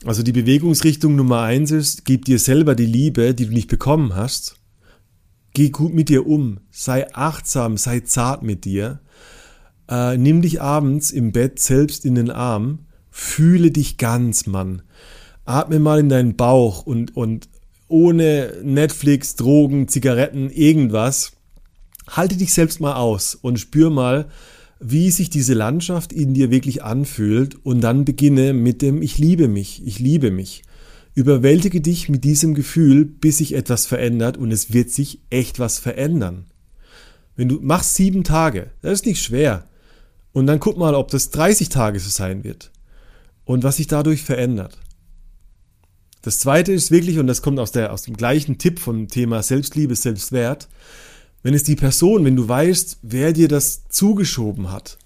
Also 0.03 0.23
die 0.23 0.31
Bewegungsrichtung 0.31 1.15
Nummer 1.15 1.41
eins 1.41 1.69
ist, 1.69 2.05
gib 2.05 2.25
dir 2.25 2.39
selber 2.39 2.73
die 2.73 2.87
Liebe, 2.87 3.35
die 3.35 3.45
du 3.45 3.53
nicht 3.53 3.67
bekommen 3.67 4.15
hast. 4.15 4.55
Geh 5.53 5.69
gut 5.69 5.93
mit 5.93 6.09
dir 6.09 6.25
um, 6.25 6.61
sei 6.71 7.13
achtsam, 7.13 7.77
sei 7.77 7.99
zart 7.99 8.41
mit 8.41 8.65
dir. 8.65 9.01
Äh, 9.87 10.17
nimm 10.17 10.41
dich 10.41 10.61
abends 10.61 11.11
im 11.11 11.31
Bett 11.31 11.59
selbst 11.59 12.05
in 12.05 12.15
den 12.15 12.31
Arm, 12.31 12.87
fühle 13.11 13.69
dich 13.69 13.97
ganz, 13.97 14.47
Mann. 14.47 14.81
Atme 15.45 15.77
mal 15.77 15.99
in 15.99 16.09
deinen 16.09 16.35
Bauch 16.35 16.87
und, 16.87 17.15
und 17.15 17.50
ohne 17.91 18.53
Netflix, 18.63 19.35
Drogen, 19.35 19.87
Zigaretten, 19.87 20.49
irgendwas. 20.49 21.33
Halte 22.07 22.37
dich 22.37 22.53
selbst 22.53 22.79
mal 22.79 22.95
aus 22.95 23.35
und 23.35 23.59
spür 23.59 23.89
mal, 23.89 24.29
wie 24.79 25.11
sich 25.11 25.29
diese 25.29 25.53
Landschaft 25.53 26.11
in 26.11 26.33
dir 26.33 26.49
wirklich 26.49 26.83
anfühlt 26.83 27.63
und 27.63 27.81
dann 27.81 28.03
beginne 28.03 28.53
mit 28.53 28.81
dem 28.81 29.01
Ich 29.01 29.17
liebe 29.17 29.47
mich, 29.47 29.85
ich 29.85 29.99
liebe 29.99 30.31
mich. 30.31 30.63
Überwältige 31.13 31.81
dich 31.81 32.09
mit 32.09 32.23
diesem 32.23 32.55
Gefühl, 32.55 33.05
bis 33.05 33.37
sich 33.37 33.53
etwas 33.53 33.85
verändert 33.85 34.37
und 34.37 34.51
es 34.51 34.73
wird 34.73 34.89
sich 34.89 35.19
echt 35.29 35.59
was 35.59 35.77
verändern. 35.77 36.45
Wenn 37.35 37.49
du 37.49 37.59
machst 37.61 37.95
sieben 37.95 38.23
Tage, 38.23 38.71
das 38.81 38.93
ist 38.93 39.05
nicht 39.05 39.21
schwer. 39.21 39.67
Und 40.31 40.47
dann 40.47 40.59
guck 40.59 40.77
mal, 40.77 40.95
ob 40.95 41.11
das 41.11 41.29
30 41.29 41.69
Tage 41.69 41.99
so 41.99 42.09
sein 42.09 42.43
wird. 42.43 42.71
Und 43.43 43.63
was 43.63 43.77
sich 43.77 43.87
dadurch 43.87 44.23
verändert. 44.23 44.77
Das 46.21 46.39
zweite 46.39 46.71
ist 46.71 46.91
wirklich, 46.91 47.17
und 47.17 47.27
das 47.27 47.41
kommt 47.41 47.59
aus, 47.59 47.71
der, 47.71 47.91
aus 47.91 48.03
dem 48.03 48.15
gleichen 48.15 48.57
Tipp 48.57 48.79
vom 48.79 49.07
Thema 49.07 49.41
Selbstliebe, 49.41 49.95
Selbstwert, 49.95 50.67
wenn 51.43 51.53
es 51.55 51.63
die 51.63 51.75
Person, 51.75 52.23
wenn 52.23 52.35
du 52.35 52.47
weißt, 52.47 52.99
wer 53.01 53.33
dir 53.33 53.47
das 53.47 53.87
zugeschoben 53.89 54.71
hat, 54.71 54.99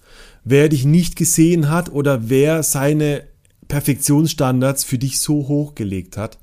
wer 0.44 0.68
dich 0.68 0.84
nicht 0.84 1.16
gesehen 1.16 1.70
hat 1.70 1.90
oder 1.90 2.28
wer 2.28 2.62
seine 2.62 3.24
Perfektionsstandards 3.68 4.84
für 4.84 4.98
dich 4.98 5.18
so 5.18 5.48
hochgelegt 5.48 6.18
hat, 6.18 6.38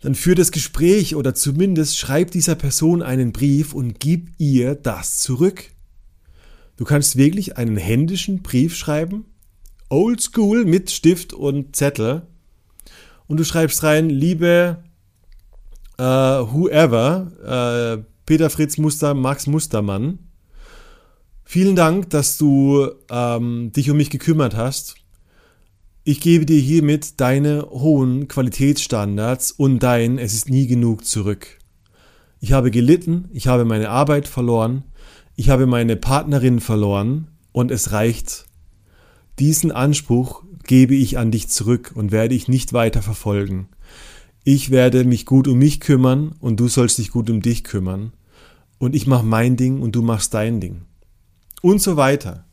dann 0.00 0.14
führ 0.14 0.34
das 0.34 0.52
Gespräch 0.52 1.14
oder 1.14 1.34
zumindest 1.34 1.98
schreib 1.98 2.30
dieser 2.32 2.54
Person 2.54 3.02
einen 3.02 3.32
Brief 3.32 3.72
und 3.72 4.00
gib 4.00 4.30
ihr 4.38 4.74
das 4.74 5.18
zurück. 5.18 5.70
Du 6.76 6.84
kannst 6.84 7.16
wirklich 7.16 7.56
einen 7.56 7.76
händischen 7.76 8.42
Brief 8.42 8.76
schreiben, 8.76 9.24
oldschool 9.88 10.64
mit 10.64 10.90
Stift 10.90 11.32
und 11.32 11.74
Zettel, 11.74 12.22
und 13.28 13.38
du 13.38 13.44
schreibst 13.44 13.82
rein, 13.84 14.10
liebe 14.10 14.78
äh, 15.98 16.02
whoever, 16.02 17.98
äh, 17.98 18.04
Peter 18.26 18.50
Fritz 18.50 18.78
Muster, 18.78 19.14
Max 19.14 19.46
Mustermann. 19.46 20.18
Vielen 21.44 21.76
Dank, 21.76 22.10
dass 22.10 22.36
du 22.36 22.88
ähm, 23.10 23.72
dich 23.72 23.90
um 23.90 23.96
mich 23.96 24.10
gekümmert 24.10 24.56
hast. 24.56 24.96
Ich 26.04 26.20
gebe 26.20 26.46
dir 26.46 26.60
hiermit 26.60 27.20
deine 27.20 27.66
hohen 27.70 28.28
Qualitätsstandards 28.28 29.52
und 29.52 29.82
dein 29.82 30.18
Es 30.18 30.34
ist 30.34 30.48
nie 30.48 30.66
genug 30.66 31.04
zurück. 31.04 31.58
Ich 32.40 32.52
habe 32.52 32.70
gelitten, 32.70 33.28
ich 33.32 33.46
habe 33.46 33.64
meine 33.64 33.90
Arbeit 33.90 34.28
verloren, 34.28 34.84
ich 35.36 35.50
habe 35.50 35.66
meine 35.66 35.96
Partnerin 35.96 36.60
verloren 36.60 37.28
und 37.52 37.70
es 37.70 37.92
reicht. 37.92 38.46
Diesen 39.38 39.70
Anspruch 39.72 40.44
gebe 40.68 40.94
ich 40.94 41.18
an 41.18 41.32
dich 41.32 41.48
zurück 41.48 41.92
und 41.94 42.12
werde 42.12 42.36
ich 42.36 42.46
nicht 42.46 42.72
weiter 42.72 43.02
verfolgen. 43.02 43.68
Ich 44.44 44.70
werde 44.70 45.02
mich 45.04 45.26
gut 45.26 45.48
um 45.48 45.58
mich 45.58 45.80
kümmern 45.80 46.36
und 46.40 46.60
du 46.60 46.68
sollst 46.68 46.98
dich 46.98 47.10
gut 47.10 47.28
um 47.30 47.42
dich 47.42 47.64
kümmern 47.64 48.12
und 48.78 48.94
ich 48.94 49.06
mache 49.06 49.24
mein 49.24 49.56
Ding 49.56 49.80
und 49.80 49.92
du 49.96 50.02
machst 50.02 50.34
dein 50.34 50.60
Ding. 50.60 50.82
Und 51.62 51.82
so 51.82 51.96
weiter. 51.96 52.46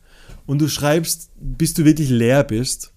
Und 0.46 0.60
du 0.60 0.68
schreibst, 0.68 1.30
bis 1.36 1.74
du 1.74 1.84
wirklich 1.84 2.08
leer 2.08 2.42
bist 2.42 2.94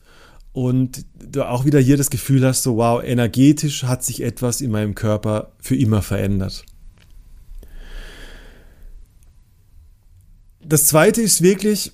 und 0.54 1.06
du 1.22 1.48
auch 1.48 1.66
wieder 1.66 1.80
hier 1.80 1.98
das 1.98 2.10
Gefühl 2.10 2.46
hast, 2.46 2.64
so 2.64 2.78
wow, 2.78 3.04
energetisch 3.04 3.84
hat 3.84 4.04
sich 4.04 4.22
etwas 4.22 4.62
in 4.62 4.72
meinem 4.72 4.96
Körper 4.96 5.52
für 5.60 5.76
immer 5.76 6.02
verändert. 6.02 6.64
Das 10.64 10.86
zweite 10.86 11.22
ist 11.22 11.42
wirklich, 11.42 11.92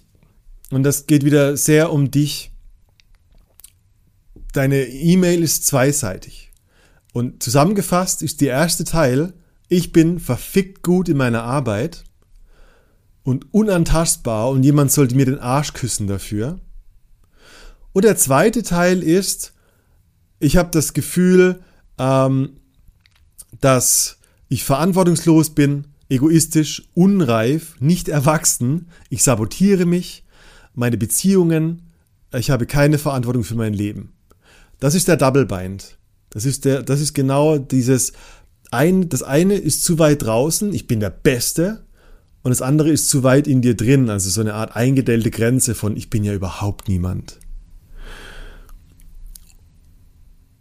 und 0.70 0.84
das 0.84 1.08
geht 1.08 1.26
wieder 1.26 1.58
sehr 1.58 1.92
um 1.92 2.12
dich, 2.12 2.52
deine 4.56 4.86
E-Mail 4.86 5.44
ist 5.44 5.66
zweiseitig. 5.66 6.52
Und 7.14 7.42
zusammengefasst 7.42 8.22
ist 8.22 8.42
der 8.42 8.52
erste 8.52 8.84
Teil, 8.84 9.34
ich 9.68 9.92
bin 9.92 10.20
verfickt 10.20 10.84
gut 10.84 11.10
in 11.10 11.18
meiner 11.18 11.44
Arbeit 11.44 12.04
und 13.24 13.54
unantastbar 13.54 14.50
und 14.50 14.64
jemand 14.64 14.92
sollte 14.92 15.16
mir 15.16 15.26
den 15.26 15.40
Arsch 15.40 15.74
küssen 15.74 16.08
dafür. 16.08 16.60
Und 17.94 18.06
der 18.06 18.18
zweite 18.18 18.64
Teil 18.64 19.02
ist, 19.02 19.54
ich 20.40 20.58
habe 20.58 20.70
das 20.72 20.94
Gefühl, 20.94 21.64
ähm, 21.98 22.58
dass 23.62 24.18
ich 24.50 24.64
verantwortungslos 24.64 25.52
bin, 25.52 25.88
egoistisch, 26.10 26.90
unreif, 26.94 27.80
nicht 27.80 28.10
erwachsen. 28.10 28.90
Ich 29.10 29.24
sabotiere 29.24 29.86
mich, 29.86 30.26
meine 30.74 30.98
Beziehungen. 30.98 31.94
Ich 32.34 32.52
habe 32.52 32.66
keine 32.66 32.98
Verantwortung 32.98 33.44
für 33.44 33.56
mein 33.56 33.74
Leben. 33.74 34.15
Das 34.80 34.96
ist 34.96 35.08
der 35.08 35.18
Double 35.18 35.46
Bind. 35.46 35.98
Das 36.30 36.46
ist 36.46 36.66
der, 36.66 36.84
das 36.84 37.00
ist 37.00 37.14
genau 37.14 37.58
dieses, 37.58 38.14
ein, 38.72 39.10
das 39.10 39.24
eine 39.24 39.56
ist 39.56 39.84
zu 39.84 40.00
weit 40.00 40.24
draußen, 40.24 40.74
ich 40.74 40.88
bin 40.88 41.00
der 41.00 41.10
Beste, 41.10 41.86
und 42.44 42.50
das 42.50 42.62
andere 42.62 42.92
ist 42.92 43.10
zu 43.10 43.24
weit 43.24 43.48
in 43.48 43.64
dir 43.64 43.76
drin, 43.76 44.08
also 44.10 44.30
so 44.30 44.42
eine 44.42 44.54
Art 44.54 44.76
eingedellte 44.76 45.32
Grenze 45.32 45.74
von 45.74 45.98
ich 45.98 46.12
bin 46.12 46.24
ja 46.24 46.32
überhaupt 46.32 46.88
niemand. 46.88 47.40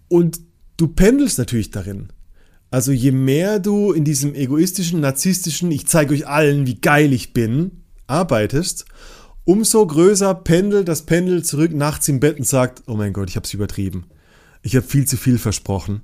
Und 0.08 0.40
du 0.78 0.88
pendelst 0.88 1.36
natürlich 1.36 1.70
darin. 1.70 2.08
Also 2.70 2.90
je 2.90 3.12
mehr 3.12 3.58
du 3.58 3.92
in 3.92 4.04
diesem 4.04 4.34
egoistischen, 4.34 5.00
narzisstischen, 5.00 5.70
ich 5.70 5.86
zeige 5.86 6.14
euch 6.14 6.26
allen, 6.26 6.66
wie 6.66 6.80
geil 6.80 7.12
ich 7.12 7.34
bin, 7.34 7.82
arbeitest, 8.06 8.86
umso 9.44 9.86
größer 9.86 10.34
pendelt 10.34 10.88
das 10.88 11.02
Pendel 11.02 11.44
zurück 11.44 11.72
nachts 11.72 12.08
im 12.08 12.20
Bett 12.20 12.38
und 12.38 12.46
sagt, 12.46 12.82
oh 12.86 12.94
mein 12.94 13.12
Gott, 13.12 13.30
ich 13.30 13.36
habe 13.36 13.44
es 13.44 13.54
übertrieben. 13.54 14.06
Ich 14.62 14.74
habe 14.76 14.86
viel 14.86 15.06
zu 15.06 15.16
viel 15.16 15.38
versprochen. 15.38 16.02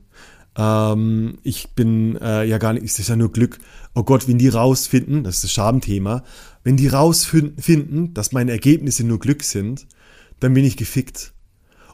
Ähm, 0.57 1.39
ich 1.43 1.71
bin 1.75 2.17
äh, 2.21 2.45
ja 2.45 2.59
gar 2.59 2.73
nicht, 2.73 2.85
es 2.85 2.99
ist 2.99 3.09
ja 3.09 3.17
nur 3.17 3.33
Glück. 3.33 3.59
Oh 3.95 4.03
Gott, 4.03 4.29
wenn 4.29 4.39
die 4.39 4.49
rausfinden, 4.49 5.25
das 5.25 5.37
ist 5.37 5.45
das 5.45 5.53
Schamthema, 5.53 6.25
wenn 6.65 6.77
die 6.77 6.89
rausfinden, 6.89 8.13
dass 8.15 8.33
meine 8.33 8.53
Ergebnisse 8.53 9.05
nur 9.05 9.19
Glück 9.19 9.43
sind, 9.43 9.87
dann 10.41 10.55
bin 10.55 10.65
ich 10.65 10.77
gefickt. 10.77 11.33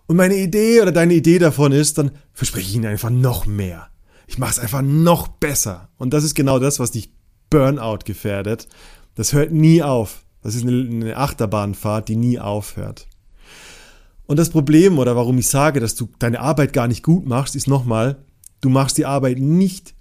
Und 0.06 0.16
meine 0.16 0.37
Idee 0.37 0.80
oder 0.82 0.92
deine 0.92 1.14
Idee 1.14 1.38
davon 1.38 1.72
ist, 1.72 1.98
dann 1.98 2.12
verspreche 2.32 2.68
ich 2.68 2.76
ihnen 2.76 2.87
einfach 2.87 3.11
noch 3.11 3.46
mehr. 3.46 3.88
Ich 4.26 4.38
mache 4.38 4.52
es 4.52 4.59
einfach 4.59 4.82
noch 4.82 5.28
besser. 5.28 5.88
Und 5.96 6.12
das 6.12 6.24
ist 6.24 6.35
genau 6.35 6.59
das, 6.59 6.78
was 6.78 6.92
dich 6.92 7.12
Burnout 7.50 8.00
gefährdet. 8.04 8.66
Das 9.14 9.32
hört 9.32 9.52
nie 9.52 9.82
auf. 9.82 10.25
Das 10.46 10.54
ist 10.54 10.66
eine, 10.66 11.16
Achterbahnfahrt, 11.16 12.09
die 12.09 12.16
nie 12.16 12.38
aufhört. 12.38 13.09
Und 14.26 14.38
das 14.38 14.50
Problem 14.50 14.98
oder 14.98 15.14
warum 15.14 15.38
ich 15.38 15.48
sage, 15.48 15.80
dass 15.80 15.94
du 15.94 16.09
deine 16.18 16.40
Arbeit 16.40 16.72
gar 16.72 16.88
nicht 16.88 17.02
gut 17.02 17.26
machst, 17.26 17.54
ist 17.54 17.68
nochmal, 17.68 18.16
Du 18.61 18.70
machst 18.70 18.98
die 18.98 19.06
Arbeit 19.06 19.38
nicht, 19.38 19.94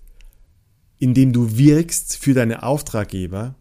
indem 0.97 1.33
du 1.33 1.57
wirkst 1.57 2.17
für 2.17 2.33
deine 2.33 2.63
Auftraggeber. 2.63 3.55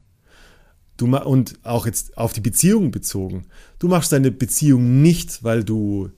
Du, 0.97 1.15
und 1.17 1.59
auch 1.65 1.87
jetzt 1.87 2.17
auf 2.17 2.33
die 2.33 2.41
Beziehung 2.41 2.91
bezogen. 2.91 3.47
Du 3.81 3.89
machst 3.89 4.13
deine 4.13 4.31
Beziehung 4.31 5.03
nicht, 5.03 5.43
weil 5.43 5.65
du 5.65 6.11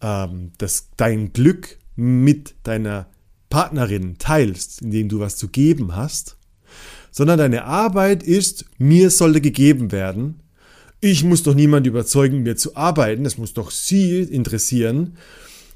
ähm, 0.00 0.52
das, 0.58 0.90
dein 0.96 1.32
Glück 1.32 1.78
mit 1.96 2.54
deiner 2.62 3.08
Partnerin 3.50 4.16
teilst, 4.18 4.80
indem 4.80 5.08
du 5.08 5.18
was 5.18 5.36
zu 5.36 5.48
geben 5.48 5.96
hast, 5.96 6.36
sondern 7.12 7.38
deine 7.38 7.64
Arbeit 7.66 8.24
ist, 8.24 8.64
mir 8.78 9.10
sollte 9.10 9.40
gegeben 9.40 9.92
werden. 9.92 10.40
Ich 11.00 11.22
muss 11.22 11.44
doch 11.44 11.54
niemand 11.54 11.86
überzeugen, 11.86 12.42
mir 12.42 12.56
zu 12.56 12.74
arbeiten. 12.74 13.22
Das 13.22 13.38
muss 13.38 13.52
doch 13.52 13.70
sie 13.70 14.20
interessieren. 14.20 15.16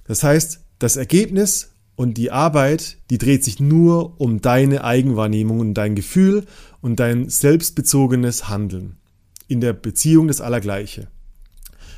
Das 0.08 0.24
heißt, 0.24 0.60
das 0.78 0.96
Ergebnis 0.96 1.70
und 1.94 2.14
die 2.14 2.30
Arbeit, 2.30 2.98
die 3.10 3.18
dreht 3.18 3.44
sich 3.44 3.60
nur 3.60 4.20
um 4.20 4.40
deine 4.40 4.84
Eigenwahrnehmung 4.84 5.60
und 5.60 5.74
dein 5.74 5.94
Gefühl 5.94 6.44
und 6.80 7.00
dein 7.00 7.28
selbstbezogenes 7.28 8.48
Handeln. 8.48 8.96
In 9.48 9.60
der 9.60 9.72
Beziehung 9.72 10.28
das 10.28 10.40
Allergleiche. 10.40 11.08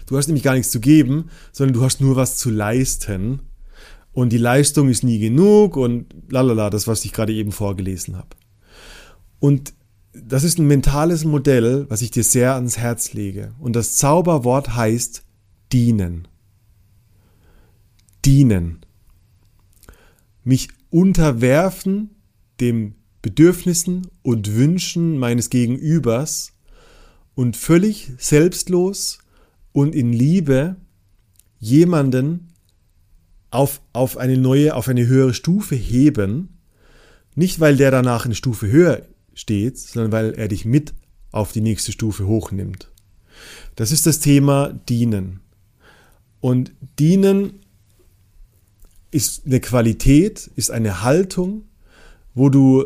Du 0.07 0.17
hast 0.17 0.27
nämlich 0.27 0.45
gar 0.45 0.55
nichts 0.55 0.73
zu 0.73 0.81
geben, 0.81 1.31
sondern 1.53 1.75
du 1.75 1.83
hast 1.85 2.01
nur 2.01 2.17
was 2.17 2.37
zu 2.37 2.51
leisten. 2.51 3.41
Und 4.13 4.33
die 4.33 4.39
Leistung 4.39 4.89
ist 4.89 5.05
nie 5.05 5.19
genug 5.19 5.77
und 5.77 6.07
lalala, 6.31 6.71
das, 6.71 6.87
was 6.87 7.05
ich 7.05 7.13
gerade 7.13 7.33
eben 7.33 7.53
vorgelesen 7.53 8.17
habe. 8.17 8.38
Und 9.41 9.73
das 10.13 10.45
ist 10.45 10.59
ein 10.59 10.67
mentales 10.67 11.25
Modell, 11.25 11.87
was 11.89 12.03
ich 12.03 12.11
dir 12.11 12.25
sehr 12.25 12.55
ans 12.55 12.79
Herz 12.79 13.13
lege. 13.13 13.55
Und 13.59 13.77
das 13.77 13.97
Zauberwort 13.97 14.75
heißt 14.75 15.23
dienen. 15.73 16.29
Dienen. 18.25 18.81
Mich 20.45 20.69
unterwerfen 20.91 22.11
dem 22.61 22.95
Bedürfnissen 23.23 24.09
und 24.23 24.55
Wünschen 24.55 25.19
meines 25.19 25.51
Gegenübers 25.51 26.53
und 27.35 27.57
völlig 27.57 28.11
selbstlos 28.19 29.19
und 29.73 29.95
in 29.95 30.13
Liebe 30.13 30.77
jemanden 31.61 32.49
auf, 33.51 33.81
auf 33.93 34.17
eine 34.17 34.37
neue, 34.37 34.75
auf 34.75 34.89
eine 34.89 35.07
höhere 35.07 35.35
Stufe 35.35 35.75
heben, 35.75 36.59
nicht 37.35 37.61
weil 37.61 37.77
der 37.77 37.91
danach 37.91 38.25
eine 38.25 38.35
Stufe 38.35 38.69
höher 38.69 39.03
steht, 39.39 39.79
sondern 39.79 40.13
weil 40.13 40.33
er 40.35 40.49
dich 40.49 40.65
mit 40.65 40.95
auf 41.31 41.53
die 41.53 41.61
nächste 41.61 41.93
Stufe 41.93 42.27
hochnimmt. 42.27 42.91
Das 43.77 43.93
ist 43.93 44.07
das 44.07 44.21
Thema 44.21 44.73
Dienen. 44.89 45.41
Und 46.41 46.73
Dienen 46.99 47.61
ist 49.11 49.47
eine 49.47 49.61
Qualität, 49.61 50.51
ist 50.57 50.71
eine 50.71 51.03
Haltung, 51.03 51.65
wo 52.35 52.49
du 52.49 52.85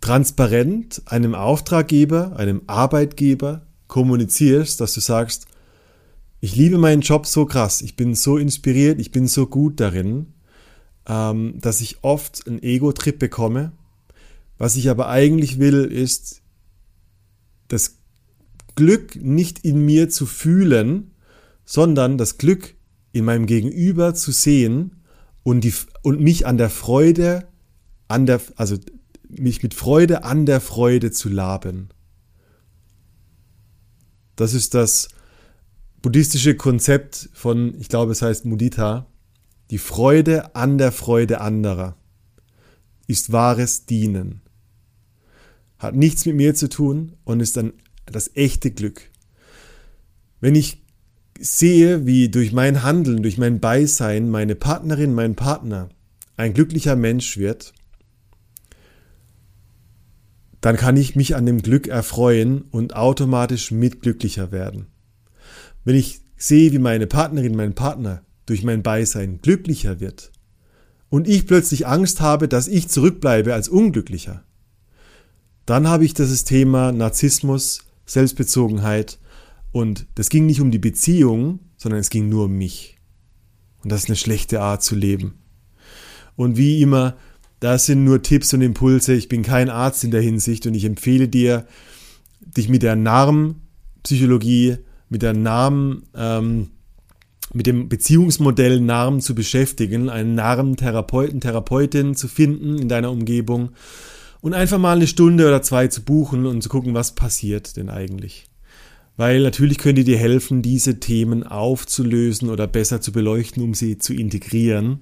transparent 0.00 1.02
einem 1.06 1.34
Auftraggeber, 1.34 2.36
einem 2.36 2.62
Arbeitgeber 2.66 3.66
kommunizierst, 3.86 4.80
dass 4.80 4.94
du 4.94 5.00
sagst, 5.00 5.46
ich 6.40 6.56
liebe 6.56 6.78
meinen 6.78 7.02
Job 7.02 7.26
so 7.26 7.46
krass, 7.46 7.82
ich 7.82 7.94
bin 7.94 8.14
so 8.14 8.36
inspiriert, 8.36 9.00
ich 9.00 9.12
bin 9.12 9.28
so 9.28 9.46
gut 9.46 9.78
darin, 9.78 10.34
ähm, 11.06 11.58
dass 11.60 11.80
ich 11.80 12.02
oft 12.02 12.46
einen 12.48 12.62
Ego-Trip 12.62 13.16
bekomme. 13.18 13.72
Was 14.62 14.76
ich 14.76 14.88
aber 14.90 15.08
eigentlich 15.08 15.58
will, 15.58 15.86
ist 15.86 16.40
das 17.66 17.96
Glück 18.76 19.16
nicht 19.16 19.64
in 19.64 19.84
mir 19.84 20.08
zu 20.08 20.24
fühlen, 20.24 21.16
sondern 21.64 22.16
das 22.16 22.38
Glück 22.38 22.76
in 23.10 23.24
meinem 23.24 23.46
Gegenüber 23.46 24.14
zu 24.14 24.30
sehen 24.30 25.02
und, 25.42 25.64
die, 25.64 25.74
und 26.02 26.20
mich 26.20 26.46
an 26.46 26.58
der 26.58 26.70
Freude, 26.70 27.48
an 28.06 28.24
der, 28.24 28.40
also 28.54 28.76
mich 29.28 29.64
mit 29.64 29.74
Freude 29.74 30.22
an 30.22 30.46
der 30.46 30.60
Freude 30.60 31.10
zu 31.10 31.28
laben. 31.28 31.88
Das 34.36 34.54
ist 34.54 34.74
das 34.74 35.08
buddhistische 36.02 36.54
Konzept 36.54 37.30
von, 37.32 37.74
ich 37.80 37.88
glaube, 37.88 38.12
es 38.12 38.22
heißt 38.22 38.44
Mudita, 38.44 39.08
die 39.72 39.78
Freude 39.78 40.54
an 40.54 40.78
der 40.78 40.92
Freude 40.92 41.40
anderer 41.40 41.96
ist 43.08 43.32
wahres 43.32 43.86
Dienen. 43.86 44.41
Hat 45.82 45.96
nichts 45.96 46.24
mit 46.26 46.36
mir 46.36 46.54
zu 46.54 46.68
tun 46.68 47.16
und 47.24 47.40
ist 47.40 47.56
dann 47.56 47.72
das 48.06 48.30
echte 48.36 48.70
Glück. 48.70 49.10
Wenn 50.40 50.54
ich 50.54 50.80
sehe, 51.40 52.06
wie 52.06 52.28
durch 52.28 52.52
mein 52.52 52.84
Handeln, 52.84 53.24
durch 53.24 53.36
mein 53.36 53.58
Beisein 53.58 54.30
meine 54.30 54.54
Partnerin, 54.54 55.12
mein 55.12 55.34
Partner 55.34 55.88
ein 56.36 56.54
glücklicher 56.54 56.94
Mensch 56.94 57.36
wird, 57.36 57.72
dann 60.60 60.76
kann 60.76 60.96
ich 60.96 61.16
mich 61.16 61.34
an 61.34 61.46
dem 61.46 61.62
Glück 61.62 61.88
erfreuen 61.88 62.62
und 62.70 62.94
automatisch 62.94 63.72
mitglücklicher 63.72 64.52
werden. 64.52 64.86
Wenn 65.84 65.96
ich 65.96 66.20
sehe, 66.36 66.70
wie 66.70 66.78
meine 66.78 67.08
Partnerin, 67.08 67.56
mein 67.56 67.74
Partner 67.74 68.22
durch 68.46 68.62
mein 68.62 68.84
Beisein 68.84 69.40
glücklicher 69.42 69.98
wird 69.98 70.30
und 71.08 71.26
ich 71.26 71.48
plötzlich 71.48 71.88
Angst 71.88 72.20
habe, 72.20 72.46
dass 72.46 72.68
ich 72.68 72.88
zurückbleibe 72.88 73.52
als 73.52 73.68
Unglücklicher, 73.68 74.44
dann 75.66 75.88
habe 75.88 76.04
ich 76.04 76.14
das 76.14 76.44
Thema 76.44 76.92
Narzissmus, 76.92 77.84
Selbstbezogenheit 78.06 79.18
und 79.70 80.06
das 80.14 80.28
ging 80.28 80.46
nicht 80.46 80.60
um 80.60 80.70
die 80.70 80.78
Beziehung, 80.78 81.60
sondern 81.76 82.00
es 82.00 82.10
ging 82.10 82.28
nur 82.28 82.46
um 82.46 82.52
mich. 82.52 82.98
Und 83.82 83.90
das 83.90 84.04
ist 84.04 84.08
eine 84.08 84.16
schlechte 84.16 84.60
Art 84.60 84.82
zu 84.82 84.94
leben. 84.94 85.34
Und 86.36 86.56
wie 86.56 86.80
immer, 86.82 87.16
das 87.60 87.86
sind 87.86 88.04
nur 88.04 88.22
Tipps 88.22 88.52
und 88.54 88.60
Impulse. 88.60 89.14
Ich 89.14 89.28
bin 89.28 89.42
kein 89.42 89.70
Arzt 89.70 90.04
in 90.04 90.10
der 90.10 90.22
Hinsicht 90.22 90.66
und 90.66 90.74
ich 90.74 90.84
empfehle 90.84 91.28
dir, 91.28 91.66
dich 92.40 92.68
mit 92.68 92.82
der 92.82 92.96
Narm-Psychologie 92.96 94.78
mit 95.12 95.20
der 95.20 95.34
Namen, 95.34 96.04
ähm, 96.16 96.70
mit 97.52 97.66
dem 97.66 97.90
Beziehungsmodell 97.90 98.80
Narm 98.80 99.20
zu 99.20 99.34
beschäftigen, 99.34 100.08
einen 100.08 100.34
Narm-Therapeuten, 100.34 101.40
Therapeutin 101.40 102.14
zu 102.14 102.28
finden 102.28 102.78
in 102.78 102.88
deiner 102.88 103.10
Umgebung 103.10 103.72
und 104.42 104.52
einfach 104.52 104.78
mal 104.78 104.96
eine 104.96 105.06
Stunde 105.06 105.46
oder 105.46 105.62
zwei 105.62 105.86
zu 105.86 106.02
buchen 106.02 106.44
und 106.44 106.62
zu 106.62 106.68
gucken, 106.68 106.92
was 106.92 107.14
passiert 107.14 107.76
denn 107.78 107.88
eigentlich. 107.88 108.44
Weil 109.16 109.42
natürlich 109.42 109.78
können 109.78 109.96
die 109.96 110.04
dir 110.04 110.18
helfen, 110.18 110.62
diese 110.62 111.00
Themen 111.00 111.44
aufzulösen 111.44 112.50
oder 112.50 112.66
besser 112.66 113.00
zu 113.00 113.12
beleuchten, 113.12 113.62
um 113.62 113.72
sie 113.72 113.98
zu 113.98 114.12
integrieren. 114.12 115.00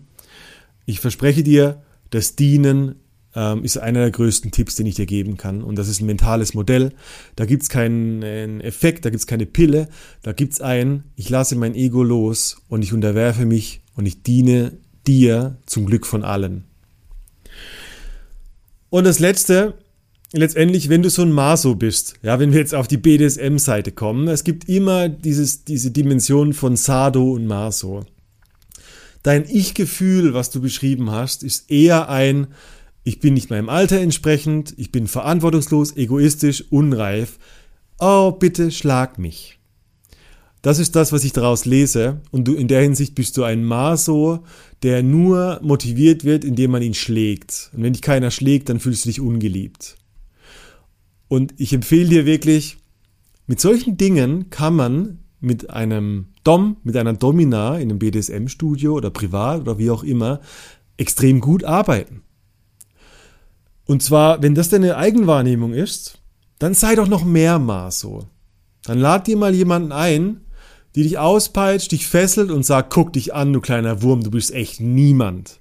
Ich 0.85 1.01
verspreche 1.01 1.43
dir, 1.43 1.83
das 2.11 2.37
Dienen 2.37 2.97
ähm, 3.35 3.65
ist 3.65 3.79
einer 3.79 4.01
der 4.01 4.11
größten 4.11 4.51
Tipps, 4.51 4.75
den 4.75 4.87
ich 4.87 4.97
dir 4.97 5.07
geben 5.07 5.37
kann. 5.37 5.63
Und 5.63 5.77
das 5.77 5.89
ist 5.89 6.01
ein 6.01 6.07
mentales 6.07 6.53
Modell. 6.53 6.93
Da 7.37 7.47
gibt 7.47 7.63
es 7.63 7.69
keinen 7.69 8.61
Effekt, 8.61 9.05
da 9.05 9.11
gibt 9.11 9.21
es 9.21 9.27
keine 9.27 9.47
Pille. 9.47 9.89
Da 10.23 10.33
gibt 10.33 10.53
es 10.53 10.61
ein, 10.61 11.05
ich 11.17 11.31
lasse 11.31 11.57
mein 11.57 11.75
Ego 11.75 12.03
los 12.03 12.61
und 12.69 12.83
ich 12.83 12.93
unterwerfe 12.93 13.47
mich 13.47 13.81
und 13.95 14.05
ich 14.05 14.23
diene 14.23 14.77
dir 15.07 15.57
zum 15.65 15.87
Glück 15.87 16.07
von 16.07 16.25
allen. 16.25 16.65
Und 18.91 19.05
das 19.05 19.21
Letzte, 19.21 19.75
letztendlich, 20.33 20.89
wenn 20.89 21.03
du 21.03 21.11
so 21.11 21.23
ein 21.23 21.33
Maso 21.33 21.77
bist, 21.77 22.15
ja, 22.23 22.41
wenn 22.41 22.53
wir 22.53 22.59
jetzt 22.59 22.75
auf 22.75 22.89
die 22.89 22.97
BDSM-Seite 22.97 23.93
kommen, 23.93 24.27
es 24.29 24.43
gibt 24.43 24.69
immer 24.69 25.09
dieses, 25.09 25.65
diese 25.65 25.93
Dimension 25.93 26.53
von 26.53 26.77
Sado 26.77 27.33
und 27.33 27.47
Maso. 27.47 28.05
Dein 29.23 29.45
Ich-Gefühl, 29.49 30.35
was 30.35 30.51
du 30.51 30.61
beschrieben 30.61 31.11
hast, 31.13 31.45
ist 31.45 31.71
eher 31.71 32.09
ein, 32.09 32.49
ich 33.05 33.21
bin 33.21 33.35
nicht 33.35 33.51
meinem 33.51 33.69
Alter 33.69 34.01
entsprechend, 34.01 34.75
ich 34.77 34.91
bin 34.91 35.07
verantwortungslos, 35.07 35.97
egoistisch, 35.97 36.65
unreif. 36.71 37.39
Oh, 38.01 38.33
bitte 38.33 38.73
schlag 38.73 39.19
mich. 39.19 39.60
Das 40.63 40.79
ist 40.79 40.95
das, 40.95 41.13
was 41.13 41.25
ich 41.25 41.33
daraus 41.33 41.65
lese. 41.65 42.21
Und 42.31 42.47
du, 42.47 42.55
in 42.55 42.69
der 42.69 42.83
Hinsicht 42.83 43.15
bist 43.15 43.37
du 43.37 43.45
ein 43.45 43.65
Maso, 43.65 44.45
der 44.83 45.03
nur 45.03 45.59
motiviert 45.63 46.25
wird, 46.25 46.45
indem 46.45 46.73
man 46.73 46.83
ihn 46.83 46.95
schlägt. 46.95 47.71
Und 47.75 47.83
wenn 47.83 47.93
dich 47.93 48.03
keiner 48.03 48.31
schlägt, 48.31 48.69
dann 48.69 48.81
fühlst 48.81 49.05
du 49.05 49.09
dich 49.09 49.21
ungeliebt. 49.21 49.97
Und 51.29 51.55
ich 51.57 51.73
empfehle 51.73 52.09
dir 52.09 52.27
wirklich, 52.27 52.79
mit 53.47 53.61
solchen 53.61 53.97
Dingen 53.97 54.51
kann 54.51 54.77
man 54.77 55.19
mit 55.41 55.71
einem 55.71 56.27
Dom, 56.45 56.77
mit 56.83 56.97
einer 56.97 57.15
Domina 57.15 57.77
in 57.77 57.91
einem 57.91 57.99
BDSM-Studio 57.99 58.95
oder 58.95 59.11
privat 59.11 59.63
oder 59.63 59.79
wie 59.79 59.91
auch 59.91 60.03
immer, 60.03 60.41
extrem 60.99 61.41
gut 61.41 61.65
arbeiten. 61.65 62.23
Und 63.87 64.03
zwar, 64.03 64.43
wenn 64.43 64.55
das 64.55 64.69
deine 64.69 64.97
Eigenwahrnehmung 64.97 65.73
ist, 65.73 66.21
dann 66.59 66.75
sei 66.75 66.95
doch 66.95 67.09
noch 67.09 67.25
mehr 67.25 67.59
Maso. 67.59 68.29
Dann 68.85 68.99
lad 68.99 69.27
dir 69.27 69.37
mal 69.37 69.55
jemanden 69.55 69.93
ein, 69.93 70.43
die 70.95 71.03
dich 71.03 71.19
auspeitscht, 71.19 71.93
dich 71.93 72.07
fesselt 72.07 72.51
und 72.51 72.65
sagt, 72.65 72.93
guck 72.93 73.13
dich 73.13 73.35
an, 73.35 73.53
du 73.53 73.61
kleiner 73.61 74.03
Wurm, 74.03 74.23
du 74.23 74.31
bist 74.31 74.53
echt 74.53 74.81
niemand. 74.81 75.59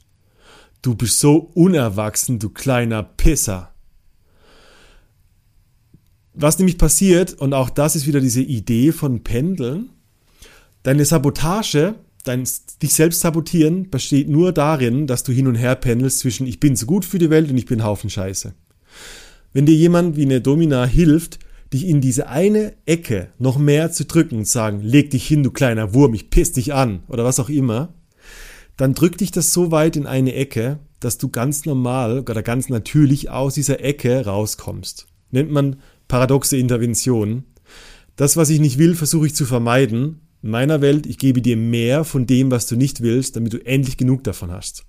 Du 0.81 0.95
bist 0.95 1.19
so 1.19 1.51
unerwachsen, 1.53 2.39
du 2.39 2.49
kleiner 2.49 3.03
Pisser. 3.03 3.73
Was 6.33 6.57
nämlich 6.57 6.77
passiert, 6.77 7.33
und 7.33 7.53
auch 7.53 7.69
das 7.69 7.95
ist 7.95 8.07
wieder 8.07 8.21
diese 8.21 8.41
Idee 8.41 8.91
von 8.91 9.23
Pendeln, 9.23 9.89
deine 10.83 11.05
Sabotage 11.05 11.95
dein, 12.23 12.47
dich 12.81 12.93
selbst 12.93 13.21
sabotieren 13.21 13.89
besteht 13.89 14.29
nur 14.29 14.51
darin, 14.51 15.07
dass 15.07 15.23
du 15.23 15.31
hin 15.31 15.47
und 15.47 15.55
her 15.55 15.75
pendelst 15.75 16.19
zwischen 16.19 16.47
ich 16.47 16.59
bin 16.59 16.75
zu 16.75 16.85
gut 16.85 17.05
für 17.05 17.19
die 17.19 17.29
Welt 17.29 17.49
und 17.49 17.57
ich 17.57 17.65
bin 17.65 17.83
Haufen 17.83 18.09
Scheiße. 18.09 18.53
Wenn 19.53 19.65
dir 19.65 19.75
jemand 19.75 20.15
wie 20.15 20.23
eine 20.23 20.41
Domina 20.41 20.85
hilft, 20.85 21.39
dich 21.73 21.88
in 21.88 22.01
diese 22.01 22.27
eine 22.27 22.73
Ecke 22.86 23.29
noch 23.38 23.58
mehr 23.58 23.91
zu 23.91 24.05
drücken 24.05 24.39
und 24.39 24.47
sagen, 24.47 24.82
leg 24.82 25.12
dich 25.12 25.27
hin, 25.27 25.43
du 25.43 25.51
kleiner 25.51 25.93
Wurm, 25.93 26.13
ich 26.13 26.29
piss 26.29 26.51
dich 26.51 26.73
an 26.73 27.03
oder 27.08 27.23
was 27.23 27.39
auch 27.39 27.49
immer, 27.49 27.93
dann 28.77 28.93
drückt 28.93 29.21
dich 29.21 29.32
das 29.32 29.53
so 29.53 29.71
weit 29.71 29.95
in 29.95 30.08
eine 30.08 30.34
Ecke, 30.34 30.79
dass 30.99 31.17
du 31.17 31.29
ganz 31.29 31.65
normal 31.65 32.19
oder 32.19 32.43
ganz 32.43 32.69
natürlich 32.69 33.29
aus 33.29 33.53
dieser 33.53 33.84
Ecke 33.84 34.25
rauskommst. 34.25 35.08
Nennt 35.32 35.51
man 35.51 35.77
paradoxe 36.08 36.58
Intervention. 36.58 37.43
Das, 38.15 38.36
was 38.36 38.49
ich 38.49 38.60
nicht 38.60 38.77
will, 38.77 38.95
versuche 38.95 39.27
ich 39.27 39.36
zu 39.36 39.45
vermeiden 39.45 40.21
in 40.41 40.51
meiner 40.51 40.82
Welt, 40.82 41.05
ich 41.05 41.17
gebe 41.17 41.41
dir 41.41 41.58
mehr 41.58 42.03
von 42.03 42.25
dem, 42.25 42.51
was 42.51 42.65
du 42.65 42.75
nicht 42.75 43.01
willst, 43.01 43.36
damit 43.36 43.53
du 43.53 43.65
endlich 43.65 43.97
genug 43.97 44.23
davon 44.23 44.51
hast. 44.51 44.86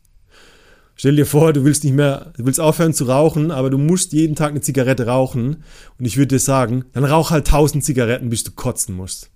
Stell 1.01 1.17
dir 1.17 1.25
vor, 1.25 1.55
du 1.55 1.65
willst 1.65 1.83
nicht 1.83 1.95
mehr, 1.95 2.31
du 2.37 2.45
willst 2.45 2.61
aufhören 2.61 2.93
zu 2.93 3.05
rauchen, 3.05 3.51
aber 3.51 3.71
du 3.71 3.79
musst 3.79 4.13
jeden 4.13 4.37
Tag 4.37 4.51
eine 4.51 4.61
Zigarette 4.61 5.07
rauchen. 5.07 5.65
Und 5.99 6.05
ich 6.05 6.19
würde 6.19 6.35
dir 6.35 6.39
sagen, 6.39 6.85
dann 6.93 7.07
rauch 7.07 7.31
halt 7.31 7.47
tausend 7.47 7.83
Zigaretten, 7.83 8.29
bis 8.29 8.45
du 8.45 8.51
kotzen 8.51 8.95
musst. 8.95 9.31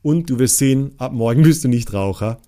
Und 0.00 0.30
du 0.30 0.38
wirst 0.38 0.56
sehen, 0.56 0.92
ab 0.96 1.12
morgen 1.12 1.42
bist 1.42 1.64
du 1.64 1.68
nicht 1.68 1.92
Raucher. 1.92 2.40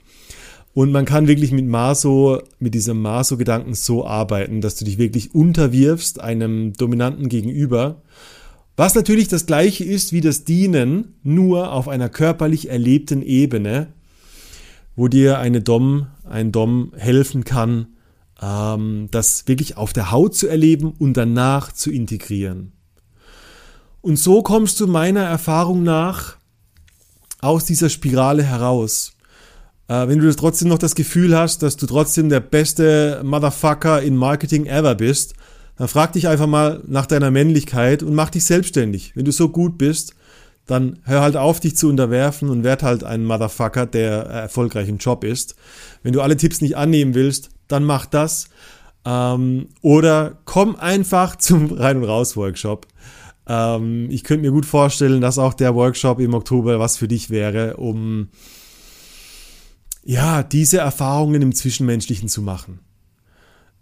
Und 0.73 0.93
man 0.93 1.05
kann 1.05 1.29
wirklich 1.29 1.53
mit 1.53 1.67
Maso, 1.67 2.41
mit 2.59 2.73
diesem 2.73 3.03
Maso-Gedanken 3.03 3.75
so 3.75 4.07
arbeiten, 4.07 4.63
dass 4.63 4.77
du 4.77 4.87
dich 4.87 4.97
wirklich 4.97 5.35
unterwirfst 5.35 6.19
einem 6.19 6.73
Dominanten 6.73 7.29
gegenüber. 7.29 8.01
Was 8.77 8.95
natürlich 8.95 9.29
das 9.29 9.45
gleiche 9.45 9.85
ist 9.85 10.15
wie 10.15 10.23
das 10.23 10.45
Dienen, 10.45 11.17
nur 11.23 11.71
auf 11.71 11.87
einer 11.87 12.09
körperlich 12.09 12.71
erlebten 12.71 13.21
Ebene, 13.21 13.89
wo 14.95 15.07
dir 15.07 15.39
eine 15.39 15.61
Dom, 15.61 16.07
ein 16.25 16.51
Dom 16.51 16.95
helfen 16.97 17.45
kann, 17.45 17.89
ähm, 18.43 19.09
das 19.11 19.47
wirklich 19.47 19.77
auf 19.77 19.93
der 19.93 20.11
Haut 20.11 20.35
zu 20.35 20.49
erleben 20.49 20.93
und 20.99 21.17
danach 21.17 21.73
zu 21.73 21.91
integrieren. 21.91 22.73
Und 24.01 24.19
so 24.19 24.43
kommst 24.43 24.81
du 24.81 24.87
meiner 24.87 25.23
Erfahrung 25.23 25.83
nach 25.83 26.37
aus 27.41 27.65
dieser 27.65 27.89
Spirale 27.89 28.43
heraus. 28.43 29.13
Äh, 29.89 30.09
wenn 30.09 30.19
du 30.19 30.35
trotzdem 30.35 30.69
noch 30.69 30.79
das 30.79 30.95
Gefühl 30.95 31.37
hast, 31.37 31.63
dass 31.63 31.77
du 31.77 31.87
trotzdem 31.87 32.29
der 32.29 32.41
beste 32.41 33.21
Motherfucker 33.25 34.03
in 34.03 34.17
Marketing 34.17 34.67
ever 34.67 34.95
bist, 34.95 35.35
dann 35.77 35.89
frag 35.89 36.13
dich 36.13 36.29
einfach 36.29 36.47
mal 36.47 36.83
nach 36.87 37.07
deiner 37.07 37.31
Männlichkeit 37.31 38.03
und 38.03 38.15
mach 38.15 38.31
dich 38.31 38.45
selbstständig. 38.45 39.13
Wenn 39.15 39.25
du 39.25 39.33
so 39.33 39.49
gut 39.49 39.77
bist, 39.77 40.15
dann 40.67 40.99
hör 41.05 41.21
halt 41.21 41.37
auf, 41.37 41.61
dich 41.61 41.77
zu 41.77 41.89
unterwerfen 41.89 42.49
und 42.49 42.65
werd 42.65 42.83
halt 42.83 43.05
ein 43.05 43.25
Motherfucker, 43.25 43.87
der 43.87 44.25
erfolgreich 44.25 44.89
im 44.89 44.99
Job 44.99 45.23
ist. 45.23 45.55
Wenn 46.03 46.13
du 46.13 46.21
alle 46.23 46.37
Tipps 46.37 46.61
nicht 46.61 46.77
annehmen 46.77 47.15
willst, 47.15 47.51
dann 47.69 47.85
mach 47.85 48.07
das. 48.07 48.49
Ähm, 49.05 49.69
oder 49.83 50.39
komm 50.45 50.77
einfach 50.77 51.37
zum 51.39 51.73
Rein- 51.73 51.99
und 51.99 52.05
Raus-Workshop. 52.05 52.87
Ähm, 53.49 54.11
ich 54.11 54.25
könnte 54.25 54.43
mir 54.43 54.53
gut 54.53 54.67
vorstellen, 54.67 55.21
dass 55.21 55.39
auch 55.39 55.55
der 55.55 55.75
Workshop 55.75 56.21
im 56.21 56.35
Oktober 56.35 56.81
was 56.81 56.97
für 56.97 57.09
dich 57.09 57.31
wäre, 57.31 57.77
um 57.77 58.29
ja, 60.05 60.43
diese 60.43 60.79
Erfahrungen 60.79 61.43
im 61.43 61.55
Zwischenmenschlichen 61.55 62.29
zu 62.29 62.43
machen. 62.43 62.81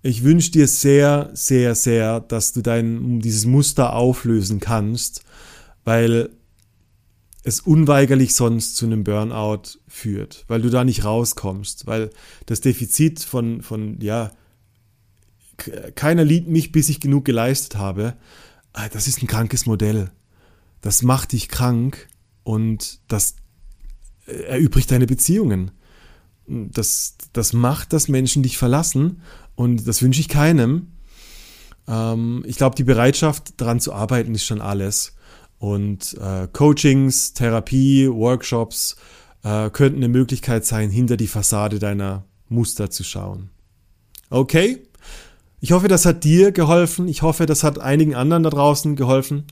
Ich 0.01 0.23
wünsche 0.23 0.51
dir 0.51 0.69
sehr, 0.69 1.31
sehr, 1.33 1.75
sehr, 1.75 2.21
dass 2.21 2.53
du 2.53 2.63
dein, 2.63 3.21
dieses 3.21 3.47
Muster 3.47 3.95
auflösen 3.95 4.61
kannst, 4.61 5.23
weil 5.85 6.31
es 7.45 7.61
unweigerlich 7.61 8.35
sonst 8.35 8.77
zu 8.77 8.87
einem 8.87 9.05
Burnout 9.05 9.79
führt, 9.87 10.45
weil 10.49 10.63
du 10.63 10.71
da 10.71 10.83
nicht 10.83 11.05
rauskommst, 11.05 11.87
weil 11.87 12.11
das 12.47 12.63
Defizit 12.63 13.21
von, 13.21 13.63
von 13.63 14.01
ja, 14.01 14.33
keiner 15.95 16.25
liebt 16.25 16.49
mich, 16.49 16.73
bis 16.73 16.89
ich 16.89 17.01
genug 17.01 17.27
geleistet 17.27 17.77
habe, 17.77 18.17
ah, 18.73 18.89
das 18.89 19.07
ist 19.07 19.23
ein 19.23 19.29
krankes 19.29 19.67
Modell. 19.67 20.11
Das 20.81 21.03
macht 21.03 21.33
dich 21.33 21.49
krank 21.49 22.09
und 22.43 23.01
das 23.09 23.37
äh, 24.27 24.33
erübrigt 24.33 24.91
deine 24.91 25.07
Beziehungen. 25.07 25.71
Das, 26.47 27.17
das 27.33 27.53
macht, 27.53 27.93
dass 27.93 28.09
Menschen 28.09 28.43
dich 28.43 28.59
verlassen 28.59 29.23
und 29.55 29.87
das 29.87 30.03
wünsche 30.03 30.21
ich 30.21 30.29
keinem. 30.29 30.89
Ähm, 31.87 32.43
ich 32.47 32.57
glaube, 32.57 32.77
die 32.77 32.85
Bereitschaft, 32.85 33.61
daran 33.61 33.81
zu 33.81 33.93
arbeiten, 33.93 34.35
ist 34.35 34.45
schon 34.45 34.61
alles. 34.61 35.15
Und 35.65 36.15
äh, 36.21 36.47
Coachings, 36.53 37.33
Therapie, 37.33 38.07
Workshops 38.07 38.97
äh, 39.43 39.71
könnten 39.71 39.97
eine 39.97 40.09
Möglichkeit 40.09 40.67
sein, 40.67 40.91
hinter 40.91 41.17
die 41.17 41.27
Fassade 41.27 41.79
deiner 41.79 42.27
Muster 42.51 42.91
zu 42.91 43.03
schauen. 43.03 43.49
Okay? 44.29 44.83
Ich 45.61 45.73
hoffe, 45.73 45.89
das 45.89 46.05
hat 46.05 46.23
dir 46.23 46.53
geholfen. 46.53 47.09
Ich 47.09 47.23
hoffe, 47.23 47.47
das 47.47 47.65
hat 47.65 47.79
einigen 47.79 48.15
anderen 48.15 48.43
da 48.43 48.51
draußen 48.51 48.95
geholfen. 48.95 49.45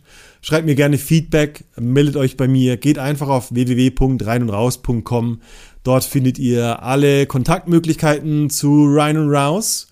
Schreibt 0.42 0.66
mir 0.66 0.74
gerne 0.74 0.98
Feedback, 0.98 1.64
meldet 1.80 2.16
euch 2.16 2.36
bei 2.36 2.46
mir, 2.46 2.76
geht 2.76 2.98
einfach 2.98 3.28
auf 3.28 3.50
www.reinundraus.com. 3.54 5.40
Dort 5.82 6.04
findet 6.04 6.38
ihr 6.38 6.82
alle 6.82 7.24
Kontaktmöglichkeiten 7.24 8.50
zu 8.50 8.84
Rein 8.86 9.16
und 9.16 9.30
Raus. 9.30 9.91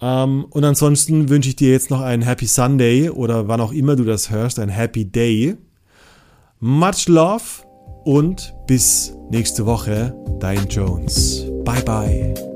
Ähm, 0.00 0.46
und 0.50 0.64
ansonsten 0.64 1.28
wünsche 1.28 1.48
ich 1.48 1.56
dir 1.56 1.70
jetzt 1.70 1.90
noch 1.90 2.00
einen 2.00 2.22
Happy 2.22 2.46
Sunday 2.46 3.10
oder 3.10 3.48
wann 3.48 3.60
auch 3.60 3.72
immer 3.72 3.96
du 3.96 4.04
das 4.04 4.30
hörst, 4.30 4.58
ein 4.58 4.68
Happy 4.68 5.04
Day. 5.04 5.56
Much 6.60 7.08
love 7.08 7.44
und 8.04 8.54
bis 8.66 9.14
nächste 9.30 9.66
Woche, 9.66 10.14
dein 10.40 10.66
Jones. 10.68 11.44
Bye 11.64 11.82
bye. 11.82 12.47